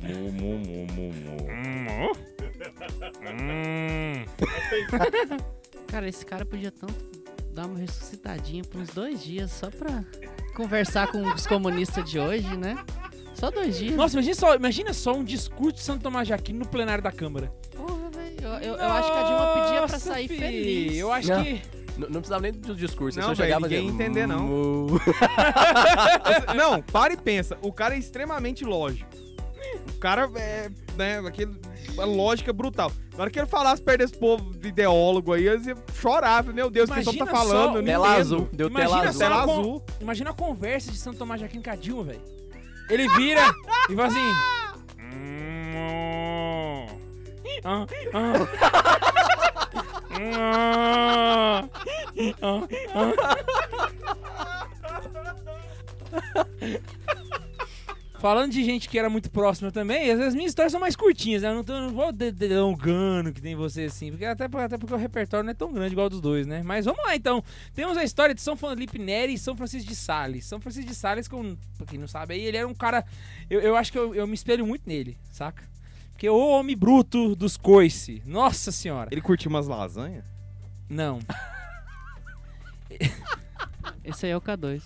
[0.00, 2.12] Mu, mu, mu, mu, mu.
[3.30, 4.24] Hum.
[5.88, 6.94] Cara, esse cara podia tanto
[7.52, 10.04] dar uma ressuscitadinha por uns dois dias só pra
[10.54, 12.76] conversar com os comunistas de hoje, né?
[13.34, 13.94] Só dois dias.
[13.94, 17.10] Nossa, imagina só, imagina só um discurso de Santo Tomás de Aquino no plenário da
[17.10, 17.52] Câmara.
[17.74, 18.36] Porra, velho.
[18.42, 20.96] Eu, eu- eu acho que a Dilma pedia pra sair fi, feliz.
[20.98, 21.44] Eu acho Não.
[21.44, 21.62] que.
[22.00, 24.86] N- não precisava nem do discurso, Não, eu só chegava ninguém dizendo, entender, não.
[26.56, 27.56] Não, para e pensa.
[27.62, 29.08] O cara é extremamente lógico.
[29.88, 31.54] O cara é, né, aquele,
[31.94, 32.90] uma lógica brutal.
[33.16, 36.42] Na hora que ele falasse perto desse povo de ideólogo aí, eles iam chorar.
[36.44, 37.74] Meu Deus, o que homem tá só falando?
[37.76, 38.20] Não Tela entendo.
[38.20, 39.12] azul, deu Imagina tela azul.
[39.12, 39.82] só- Tela com- azul.
[40.00, 42.20] Imagina a conversa de Santo Tomás de Aquino com a Dilma, velho.
[42.88, 43.54] Ele vira
[43.90, 44.34] e fala assim.
[45.00, 46.86] "Hum,
[47.64, 47.86] ah,
[52.42, 54.30] ah, ah,
[58.20, 61.48] Falando de gente que era muito próxima também, vezes minhas histórias são mais curtinhas, né?
[61.48, 64.92] Eu não, tô, não vou de- delongando que tem você assim, porque até, até porque
[64.92, 66.62] o repertório não é tão grande igual dos dois, né?
[66.62, 67.42] Mas vamos lá então.
[67.74, 70.44] Temos a história de São Felipe Neri e São Francisco de Sales.
[70.44, 73.06] São Francisco de Sales, com, pra quem não sabe aí, ele era um cara.
[73.48, 75.62] Eu, eu acho que eu, eu me espelho muito nele, saca?
[76.10, 78.22] Porque o homem bruto dos coice.
[78.26, 79.08] Nossa senhora.
[79.10, 80.24] Ele curtiu umas lasanhas?
[80.90, 81.20] Não.
[84.04, 84.82] Esse aí é o K2.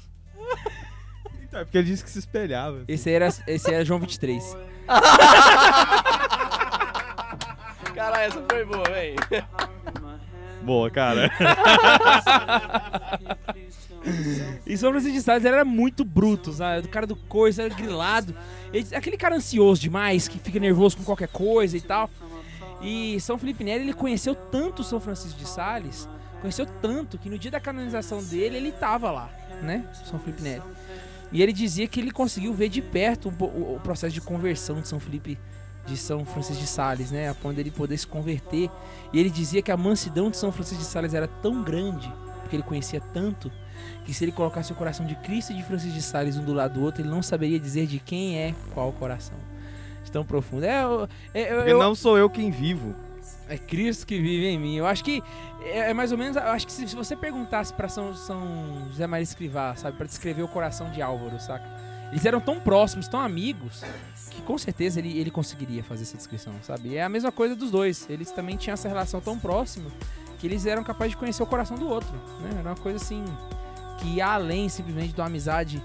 [1.43, 2.85] Então, é porque ele disse que se espelhava.
[2.89, 4.57] Esse aí era, esse era João 23.
[7.95, 9.15] Cara, essa foi boa, véi.
[10.63, 11.31] Boa, cara.
[14.67, 16.87] E São Francisco de Sales ele era muito bruto, sabe?
[16.87, 18.35] O cara do coisa, era grilado.
[18.73, 22.11] Ele- aquele cara ansioso demais, que fica nervoso com qualquer coisa e tal.
[22.83, 26.07] E São Felipe Neri, ele conheceu tanto São Francisco de Sales,
[26.45, 29.31] conheceu tanto, que no dia da canonização dele, ele tava lá,
[29.63, 29.83] né?
[30.05, 30.63] São Felipe Neri.
[31.33, 33.45] E ele dizia que ele conseguiu ver de perto o,
[33.77, 35.39] o- processo de conversão de São Felipe
[35.87, 37.29] de São Francisco de Sales, né?
[37.31, 38.71] A ponto dele poder se converter.
[39.13, 42.57] E ele dizia que a mansidão de São Francisco de Sales era tão grande, porque
[42.57, 43.51] ele conhecia tanto,
[44.05, 46.53] que se ele colocasse o coração de Cristo e de Francisco de Sales um do
[46.53, 49.37] lado do outro, ele não saberia dizer de quem é qual coração.
[50.05, 50.65] De tão profundo.
[50.65, 52.95] É, eu- é, eu- Porque eu- não sou eu quem vivo.
[53.49, 54.77] É Cristo que vive em mim.
[54.77, 55.23] Eu acho que
[55.63, 56.37] é, é mais ou menos.
[56.37, 60.43] Eu acho que se, você perguntasse pra São, São José Maria Escrivá, sabe, Pra descrever
[60.43, 61.65] o coração de Álvaro, saca?
[62.11, 63.83] Eles eram tão próximos, tão amigos,
[64.31, 66.91] que com certeza ele, ele conseguiria fazer essa descrição, sabe?
[66.91, 68.09] E é a mesma coisa dos dois.
[68.09, 69.91] Eles também tinham essa relação tão próxima
[70.39, 72.51] que eles eram capazes de conhecer o coração do outro, né?
[72.61, 73.25] Era uma coisa assim
[73.99, 75.83] que ia além simplesmente de uma amizade.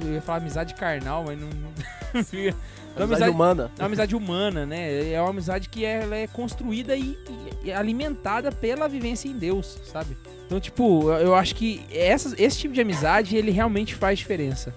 [0.00, 1.48] Eu ia falar amizade carnal, mas não.
[2.96, 3.70] Da Amizade humana.
[3.76, 5.12] É uma amizade humana, né?
[5.12, 7.18] É uma amizade que é, ela é construída e,
[7.64, 10.16] e alimentada pela vivência em Deus, sabe?
[10.46, 14.72] Então, tipo, eu, acho que essas- esse tipo de amizade, ele realmente faz diferença.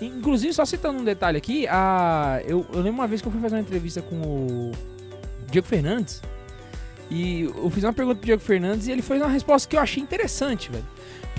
[0.00, 3.40] Inclusive, só citando um detalhe aqui, a, eu, eu lembro uma vez que eu fui
[3.40, 4.72] fazer uma entrevista com o
[5.50, 6.22] Diego Fernandes.
[7.10, 9.80] E eu fiz uma pergunta pro Diego Fernandes e ele fez uma resposta que eu
[9.80, 10.84] achei interessante, velho.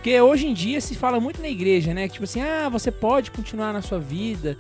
[0.08, 2.08] Porque hoje em dia se fala muito na igreja, né?
[2.08, 4.56] Tipo assim, ah, você pode continuar na sua vida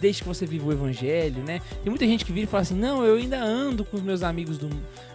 [0.00, 1.60] desde que você viva o evangelho, né?
[1.82, 4.22] Tem muita gente que vira e fala assim, não, eu ainda ando com os meus
[4.22, 4.70] amigos do-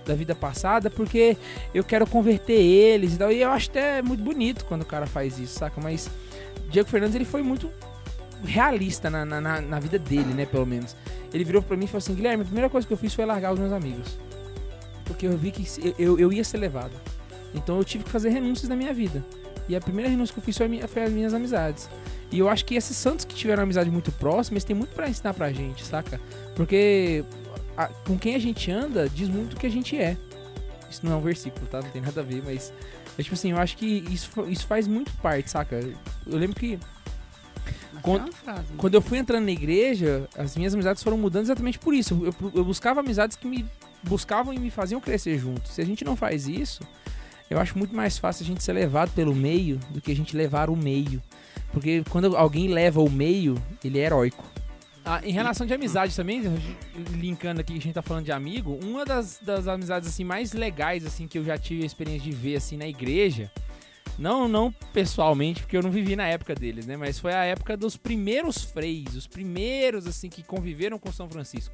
[0.06, 1.38] da vida passada porque
[1.74, 3.32] eu quero converter eles e tal.
[3.32, 5.80] E eu acho até muito bonito quando o cara faz isso, saca?
[5.80, 6.10] Mas
[6.70, 7.72] Diego Fernandes, ele foi muito
[8.44, 10.46] realista na, na, na- vida dele, né?
[10.46, 10.94] Pelo menos.
[11.34, 13.24] Ele virou pra mim e falou assim, Guilherme, a primeira coisa que eu fiz foi
[13.26, 14.20] largar os meus amigos.
[15.06, 16.92] Porque eu vi que se- eu, eu ia ser levado.
[17.56, 19.24] Então eu tive que fazer renúncias na minha vida.
[19.70, 21.88] E a primeira renúncia que eu fiz foi, foi as minhas amizades.
[22.32, 25.08] E eu acho que esses santos que tiveram amizade muito próxima, eles têm muito pra
[25.08, 26.20] ensinar pra gente, saca?
[26.56, 27.24] Porque
[27.78, 30.18] a- com quem a gente anda diz muito o que a gente é.
[30.90, 31.82] Isso não é um versículo, tá?
[31.82, 32.74] Não tem nada a ver, mas.
[33.18, 35.76] É tipo assim, eu acho que isso, isso faz muito parte, saca?
[36.26, 36.80] Eu lembro que
[38.02, 38.76] Quando- é frase, né?
[38.78, 42.20] quando eu fui entrando na igreja, as minhas amizades foram mudando exatamente por isso.
[42.26, 43.66] Eu, eu buscava amizades que me
[44.02, 45.68] buscavam e me faziam crescer junto.
[45.70, 46.82] Se a gente não faz isso,
[47.50, 50.36] eu acho muito mais fácil a gente ser levado pelo meio do que a gente
[50.36, 51.22] levar o meio.
[51.72, 54.44] Porque quando alguém leva o meio, ele é heróico.
[55.04, 56.44] Ah, em relação de amizade também,
[57.12, 60.54] linkando aqui que a gente tá falando de amigo, uma das, das amizades assim mais
[60.54, 63.52] legais assim que eu já tive a experiência de ver assim na igreja,
[64.20, 67.76] não não pessoalmente, porque eu não vivi na época deles, né, mas foi a época
[67.76, 71.74] dos primeiros freis, os primeiros assim que conviveram com São Francisco.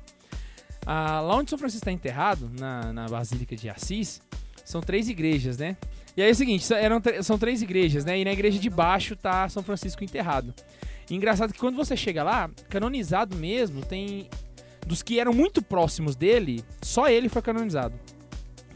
[0.85, 4.21] Ah, lá onde São Francisco está enterrado, na, na Basílica de Assis,
[4.65, 5.77] são três igrejas, né?
[6.17, 8.19] E aí é o seguinte, eram, são três igrejas, né?
[8.19, 10.53] E na igreja de baixo tá São Francisco enterrado.
[11.09, 14.27] E engraçado que quando você chega lá, canonizado mesmo, tem.
[14.85, 17.95] Dos que eram muito próximos dele, só ele foi canonizado.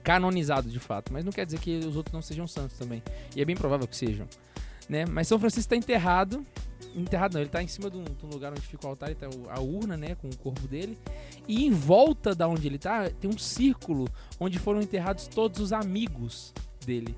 [0.04, 1.14] Canonizado de fato.
[1.14, 3.04] Mas não quer dizer que os outros não sejam santos também.
[3.36, 4.28] E é bem provável que sejam.
[4.88, 5.06] Né?
[5.06, 6.46] Mas São Francisco está enterrado.
[6.96, 9.14] Enterrado não, ele tá em cima de um, de um lugar onde fica o altar
[9.16, 10.16] tá a urna, né?
[10.16, 10.98] Com o corpo dele.
[11.48, 14.08] E em volta da onde ele tá, tem um círculo
[14.40, 16.54] onde foram enterrados todos os amigos
[16.86, 17.16] dele.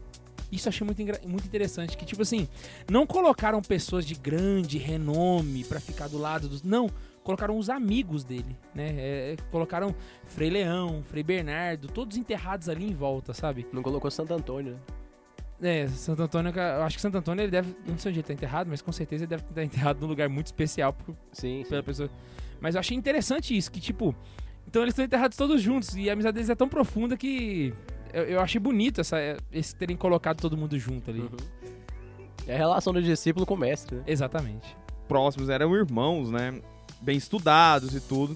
[0.52, 1.96] Isso eu achei muito, muito interessante.
[1.96, 2.48] Que, tipo assim,
[2.90, 6.62] não colocaram pessoas de grande renome pra ficar do lado dos.
[6.62, 6.90] Não,
[7.24, 8.90] colocaram os amigos dele, né?
[8.98, 9.96] É, é, colocaram
[10.26, 13.66] Frei Leão, Frei Bernardo, todos enterrados ali em volta, sabe?
[13.72, 14.80] Não colocou Santo Antônio, né?
[15.62, 17.76] É, Santo Antônio, eu acho que Santo Antônio ele deve.
[17.88, 20.28] Não sei onde ele tá enterrado, mas com certeza ele deve estar enterrado num lugar
[20.28, 21.70] muito especial por- Sim, sim.
[21.70, 22.10] pela pessoa.
[22.60, 24.16] Mas eu achei interessante isso, que tipo.
[24.68, 27.74] Então eles estão enterrados todos juntos e a amizade deles é tão profunda que.
[28.14, 29.18] Eu, eu achei bonito essa,
[29.52, 31.22] esse terem colocado todo mundo junto ali.
[31.22, 31.30] Uhum.
[32.48, 34.04] É a relação do discípulo com o mestre, né?
[34.08, 34.76] Exatamente.
[35.08, 36.60] próximos, eram irmãos, né?
[37.02, 38.36] Bem estudados e tudo.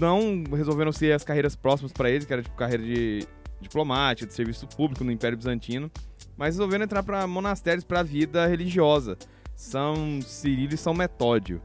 [0.00, 3.26] Não resolveram ser as carreiras próximas para eles, que era tipo carreira de
[3.60, 5.90] diplomática, de serviço público no Império Bizantino,
[6.38, 9.18] mas resolveram entrar para monastérios para a vida religiosa.
[9.54, 11.60] São Cirilo e São Metódio.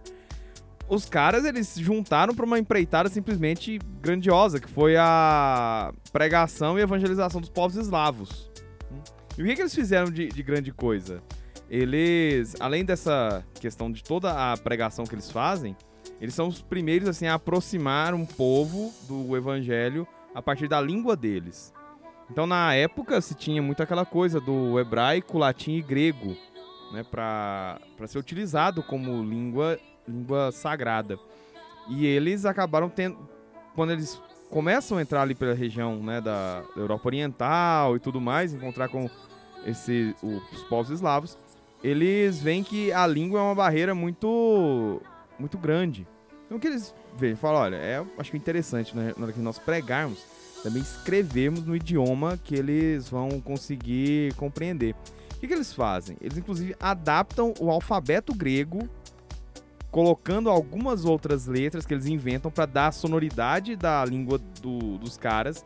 [0.90, 6.82] Os caras, eles se juntaram para uma empreitada simplesmente grandiosa, que foi a pregação e
[6.82, 8.52] evangelização dos povos eslavos.
[9.38, 11.22] E o que, que eles fizeram de, de grande coisa?
[11.74, 15.76] eles, além dessa questão de toda a pregação que eles fazem,
[16.22, 21.16] eles são os primeiros assim a aproximar um povo do evangelho a partir da língua
[21.16, 21.74] deles.
[22.34, 26.36] Então, na época, se tinha muito aquela coisa do hebraico, latim e grego,
[26.92, 31.20] né, para ser utilizado como língua, língua sagrada.
[31.88, 33.20] E eles acabaram tendo,
[33.76, 34.20] quando eles
[34.50, 39.08] começam a entrar ali pela região né, da Europa Oriental e tudo mais, encontrar com
[39.64, 41.38] esse, os povos eslavos,
[41.84, 45.00] eles veem que a língua é uma barreira muito
[45.38, 46.08] muito grande.
[46.48, 47.36] Então o que eles veem?
[47.36, 50.26] Falam, olha, é, acho que é interessante né, na hora que nós pregarmos,
[50.64, 54.96] também escrevermos no idioma que eles vão conseguir compreender.
[55.36, 56.16] O que, que eles fazem?
[56.22, 58.88] Eles inclusive adaptam o alfabeto grego,
[59.92, 65.18] colocando algumas outras letras que eles inventam para dar a sonoridade da língua do- dos
[65.18, 65.66] caras.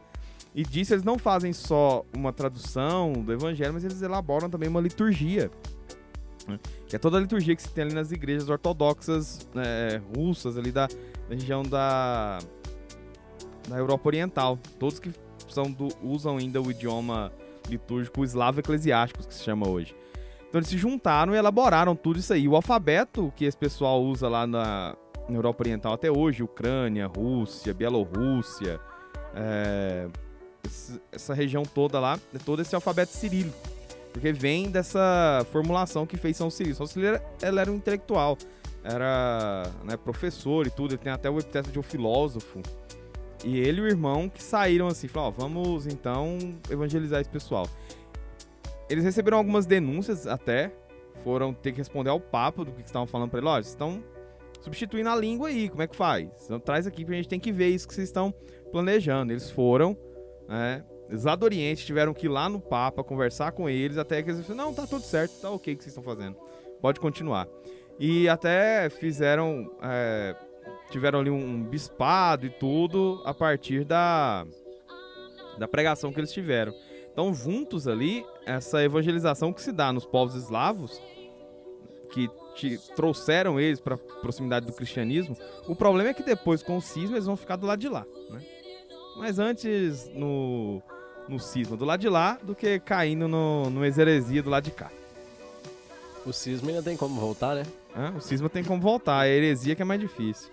[0.55, 4.81] E disso eles não fazem só uma tradução do evangelho, mas eles elaboram também uma
[4.81, 5.51] liturgia
[6.87, 10.71] que é toda a liturgia que se tem ali nas igrejas ortodoxas né, russas ali
[10.71, 12.39] da, da região da,
[13.67, 14.57] da Europa Oriental.
[14.79, 15.11] Todos que
[15.49, 17.31] são do, usam ainda o idioma
[17.69, 19.95] litúrgico eslavo eclesiástico, que se chama hoje.
[20.47, 22.47] Então eles se juntaram e elaboraram tudo isso aí.
[22.47, 24.95] O alfabeto que esse pessoal usa lá na,
[25.27, 28.79] na Europa Oriental até hoje, Ucrânia, Rússia, Bielorrússia,
[29.35, 30.07] é,
[31.11, 33.57] essa região toda lá, é todo esse alfabeto cirílico.
[34.13, 36.75] Porque vem dessa formulação que fez São Cirilo.
[36.75, 38.37] São Cirilo, era- era um intelectual,
[38.83, 42.61] era né, professor e tudo, ele tem até o epiteto de um filósofo.
[43.45, 46.37] E ele e o irmão que saíram assim, falaram, ó, vamos então
[46.69, 47.67] evangelizar esse pessoal.
[48.89, 50.71] Eles receberam algumas denúncias até,
[51.23, 54.03] foram ter que responder ao papo do que estavam falando pra ele, ó, vocês estão
[54.61, 56.29] substituindo a língua aí, como é que faz?
[56.45, 58.33] Então traz aqui que a gente tem que ver isso que vocês estão
[58.71, 59.31] planejando.
[59.31, 59.95] Eles foram,
[60.47, 64.21] né, Eles lá do Oriente tiveram que ir lá no Papa conversar com eles, até
[64.23, 66.35] que eles falaram, não, tá tudo certo, tá ok o que vocês estão fazendo.
[66.81, 67.47] Pode continuar.
[67.99, 69.71] E até fizeram.
[69.81, 70.35] é,
[70.89, 74.45] tiveram ali um bispado e tudo a partir da,
[75.57, 76.73] da pregação que eles tiveram.
[77.11, 81.01] Então, juntos ali, essa evangelização que se dá nos povos eslavos,
[82.11, 85.35] que te- trouxeram eles para proximidade do cristianismo,
[85.67, 88.05] o problema é que depois, com o cisma, eles vão ficar do lado de lá.
[88.29, 88.41] Né?
[89.17, 90.81] Mas antes, no,
[91.27, 94.71] no cisma do lado de lá, do que caindo no, no heresia do lado de
[94.71, 94.91] cá.
[96.23, 97.63] O cisma ainda tem como voltar, né?
[97.95, 98.13] Hã?
[98.15, 100.51] O cisma tem como voltar, a heresia que é mais difícil.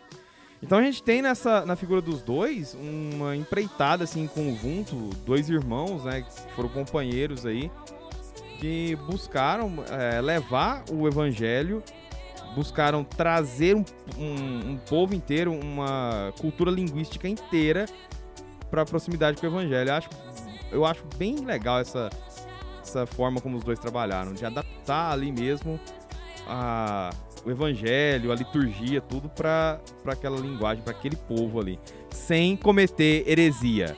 [0.65, 5.51] Então a gente tem nessa na figura dos dois uma empreitada assim em conjunto, dois
[5.51, 7.71] irmãos, né, que foram companheiros aí,
[8.59, 11.83] que buscaram é, levar o evangelho,
[12.55, 13.85] buscaram trazer um,
[14.19, 17.85] um- um povo inteiro, uma cultura linguística inteira
[18.71, 19.91] para proximidade com o evangelho.
[19.91, 20.09] Eu acho,
[20.73, 22.09] eu acho bem legal essa,
[22.83, 25.79] essa forma como os dois trabalharam, de adaptar ali mesmo
[26.49, 27.11] a,
[27.45, 31.79] o evangelho, a liturgia, tudo para aquela linguagem, para aquele povo ali,
[32.11, 33.97] sem cometer heresia.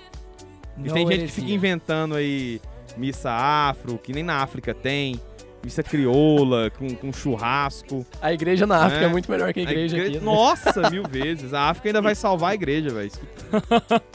[0.84, 2.61] E tem gente que fica inventando aí
[2.97, 5.20] missa afro, que nem na África tem,
[5.64, 8.05] missa crioula, com, com churrasco.
[8.20, 9.09] A igreja na África É.
[9.09, 10.18] é, muito melhor que a A igreja igre- aqui.
[10.18, 10.24] né?
[10.24, 11.53] Nossa, mil vezes.
[11.55, 13.11] A África ainda vai salvar a igreja, velho.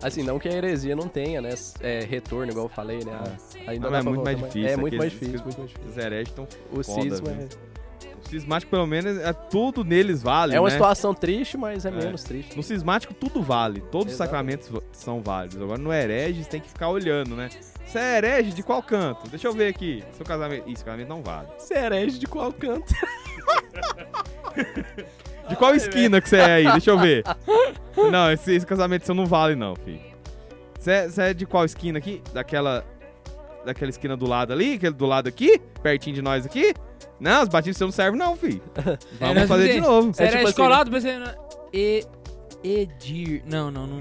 [0.00, 1.50] Assim, não que a heresia não tenha, né?
[1.80, 3.18] É, retorno, igual eu falei, né?
[3.66, 5.90] Ainda Não, é muito mais difícil, É muito mais difícil, muito mais difícil.
[5.90, 7.48] Os hereges estão O foda, cisma é...
[8.28, 10.74] Cismático, pelo menos, é tudo neles vale, É uma né?
[10.74, 11.92] situação triste, mas é, É.
[11.92, 12.54] menos triste.
[12.56, 15.60] No cismático tudo vale, todos os sacramentos são válidos.
[15.60, 17.48] Agora no herege tem que ficar olhando, né?
[17.86, 19.28] Você é herege de qual canto?
[19.30, 20.04] Deixa eu ver aqui.
[20.12, 20.68] Seu casamento.
[20.68, 21.48] Ih, Esse casamento não vale.
[21.58, 22.92] Você é herege de qual canto?
[25.48, 26.70] De qual esquina que você é aí?
[26.72, 27.24] Deixa eu ver.
[28.10, 30.00] Não, esse, esse casamento seu não vale, não, filho.
[30.78, 32.22] Você é, você é de qual esquina aqui?
[32.32, 32.84] Daquela.
[33.64, 34.74] Daquela esquina do lado ali?
[34.74, 35.58] Aquele do lado aqui?
[35.82, 36.74] Pertinho de nós aqui?
[37.20, 38.62] Não, os batistas não servem, não, filho.
[39.18, 40.12] Vamos fazer de novo.
[40.18, 41.18] Era tipo assim, escolado, pensei...
[41.18, 41.34] na-
[41.72, 42.04] E...
[42.62, 43.42] Edir...
[43.46, 43.98] Não, não, não,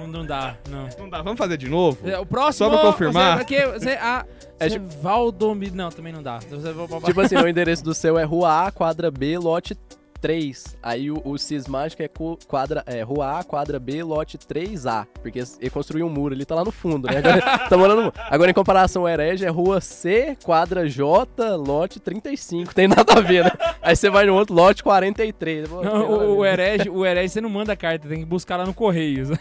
[0.00, 0.88] não, não dá, não.
[1.00, 2.08] Não dá, vamos fazer de novo?
[2.08, 2.70] É, O próximo...
[2.70, 3.32] Só pra confirmar.
[3.38, 4.24] Você, porque você, ah,
[4.60, 5.74] É você Valdomiro...
[5.74, 6.38] Não, também não dá.
[6.38, 6.72] Você,
[7.06, 9.76] Tipo assim, o endereço do seu é Rua A, quadra B, lote
[10.20, 10.76] 3.
[10.82, 12.08] Aí o, o cismático é,
[12.46, 15.06] quadra, é Rua A, quadra B, lote 3A.
[15.22, 17.18] Porque ele construiu um muro, ele tá lá no fundo, né?
[17.18, 22.00] Agora, tá morando no- Agora, em comparação ao herege, é Rua C, quadra J, lote
[22.00, 22.74] 35.
[22.74, 23.50] Tem nada a ver, né?
[23.82, 25.68] Aí você vai no outro, lote 43.
[25.68, 28.56] Pô, tem Não, o, o herege, o herege você não manda carta, tem que buscar
[28.56, 29.28] lá no Correios.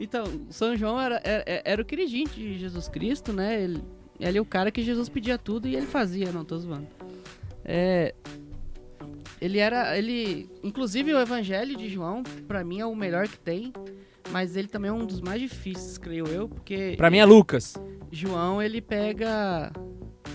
[0.00, 3.60] Então, São João era, era, era o queridinho de Jesus Cristo, né?
[3.60, 3.82] Ele,
[4.20, 6.86] ele é o cara que Jesus pedia tudo e ele fazia, não tô zoando.
[7.70, 8.14] É,
[9.40, 13.72] ele era, ele, inclusive o Evangelho de João, pra mim é o melhor que tem,
[14.30, 17.74] mas ele também é um dos mais difíceis, creio eu, porque pra mim é Lucas.
[18.10, 19.70] João ele pega,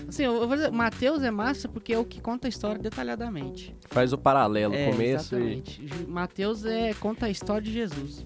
[0.08, 3.74] assim, eu vou dizer, Mateus é massa porque é o que conta a história detalhadamente.
[3.90, 5.38] Faz o paralelo, É, começo e...
[5.38, 5.86] exatamente.
[5.86, 8.24] Ju- Mateus é, conta a história de Jesus.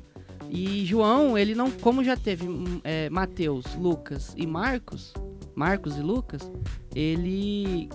[0.50, 5.12] E João, ele não, como já teve hum, é, Mateus, Lucas e Marcos,
[5.54, 6.50] Marcos e Lucas,
[6.94, 7.88] ele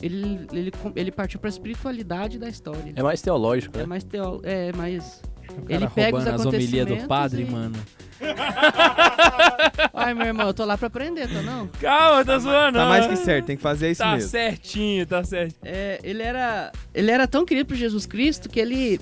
[0.00, 2.92] ele, ele, ele partiu para a espiritualidade da história.
[2.94, 3.86] É mais teológico, É, né?
[3.86, 5.22] mais teo, é mais
[5.68, 7.76] Ele pega os roubando as homilias do acontecimentos padre, e- mano.
[9.92, 11.66] Ai, meu irmão, eu tô lá pra aprender, tô não?
[11.80, 12.78] Calma, tá zoando.
[12.78, 14.30] Tá mais que certo, tem que fazer isso Tá mesmo.
[14.30, 15.54] certinho, tá certo.
[15.62, 18.98] É, ele era ele era tão querido por Jesus Cristo que ele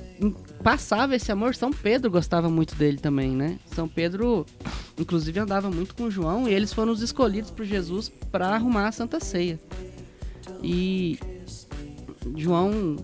[0.62, 1.54] passava esse amor.
[1.54, 3.58] São Pedro gostava muito dele também, né?
[3.66, 4.44] São Pedro,
[4.98, 8.92] inclusive, andava muito com João e eles foram os escolhidos por Jesus para arrumar a
[8.92, 9.58] Santa Ceia.
[10.62, 11.18] E
[12.36, 12.96] João,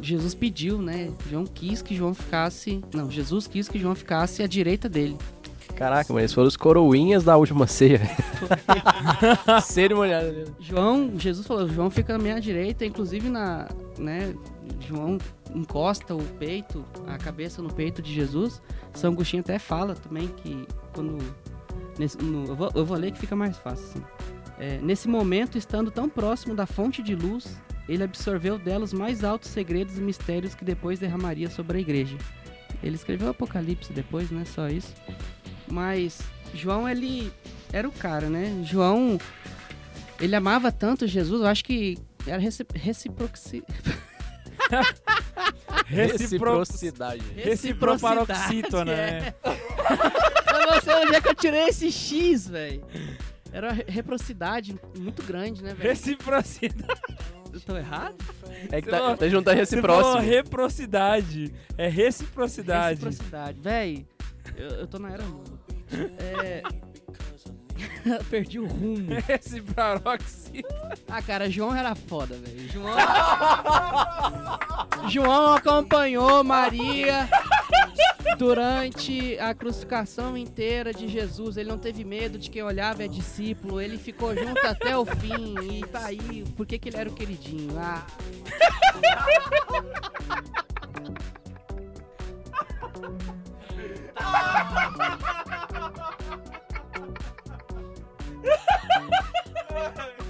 [0.00, 1.10] Jesus pediu, né?
[1.30, 5.16] João quis que João ficasse, não, Jesus quis que João ficasse à direita dele.
[5.76, 8.00] Caraca, mas eles foram os coroinhas da última ceia.
[9.64, 10.52] Cerimoniária dele.
[10.60, 13.68] João, Jesus falou, João fica na minha direita, inclusive na,
[13.98, 14.34] né,
[14.80, 15.18] João
[15.54, 18.60] encosta o peito, a cabeça no peito de Jesus.
[18.94, 21.18] São Agostinho até fala também que quando
[21.98, 23.84] nesse- no- eu, vou, eu vou ler que fica mais fácil.
[23.88, 24.02] assim.
[24.62, 29.24] É, nesse momento, estando tão próximo da fonte de luz, ele absorveu dela os mais
[29.24, 32.16] altos segredos e mistérios que depois derramaria sobre a igreja.
[32.80, 34.44] Ele escreveu o Apocalipse depois, né?
[34.44, 34.94] Só isso.
[35.66, 36.20] Mas
[36.54, 37.32] João, ele
[37.72, 38.62] era o cara, né?
[38.62, 39.18] João,
[40.20, 43.64] ele amava tanto Jesus, eu acho que era recip reciproci...
[45.86, 47.22] Reciprocidade.
[47.34, 49.20] Reciproparoxítona, é.
[49.20, 49.34] né?
[49.44, 52.86] Eu não sei onde é que eu tirei esse X, velho.
[53.52, 55.90] Era reciprocidade muito grande, né, velho?
[55.90, 57.00] Reciprocidade.
[57.52, 58.16] Eu tô errado?
[58.70, 61.52] É que tá, tá juntando Você falou reciprocidade.
[61.76, 63.04] É reciprocidade.
[63.04, 63.60] Reciprocidade.
[63.60, 64.06] Véi,
[64.56, 65.60] Eu, eu tô na era Lula.
[66.18, 66.62] É.
[68.30, 69.08] Perdi o rumo.
[69.28, 70.64] Esse paroxítono.
[71.08, 72.70] Ah, cara, João era foda, velho.
[72.70, 72.96] João.
[75.10, 77.28] João acompanhou Maria
[78.38, 81.56] durante a crucificação inteira de Jesus.
[81.56, 83.80] Ele não teve medo de quem olhava é discípulo.
[83.80, 85.54] Ele ficou junto até o fim.
[85.60, 86.44] E tá aí.
[86.56, 87.76] Por que, que ele era o queridinho?
[87.78, 88.06] Ah.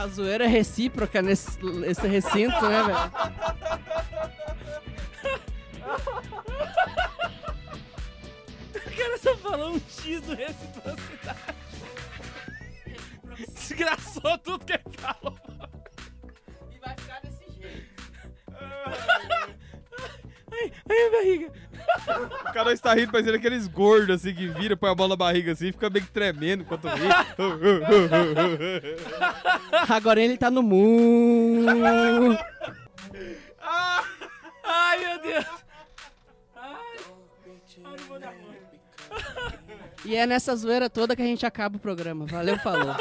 [0.00, 2.96] A zoeira é recíproca nesse, nesse recinto, né, velho?
[8.76, 11.40] O cara só falou um X do reciprocidade.
[13.54, 15.38] Desgraçou tudo que ele falou.
[16.72, 17.92] E vai ficar desse jeito.
[20.50, 21.52] Ai, ai, a barriga.
[22.50, 25.52] O cara está rindo, parecendo aqueles gordos assim que vira, põe a mão na barriga
[25.52, 27.08] assim, fica meio que tremendo enquanto ri.
[29.88, 31.64] Agora ele tá no mu.
[34.62, 35.46] Ai, meu Deus.
[36.56, 36.96] Ai,
[37.84, 38.32] ai, não vou dar.
[40.04, 42.24] E é nessa zoeira toda que a gente acaba o programa.
[42.26, 42.94] Valeu, falou.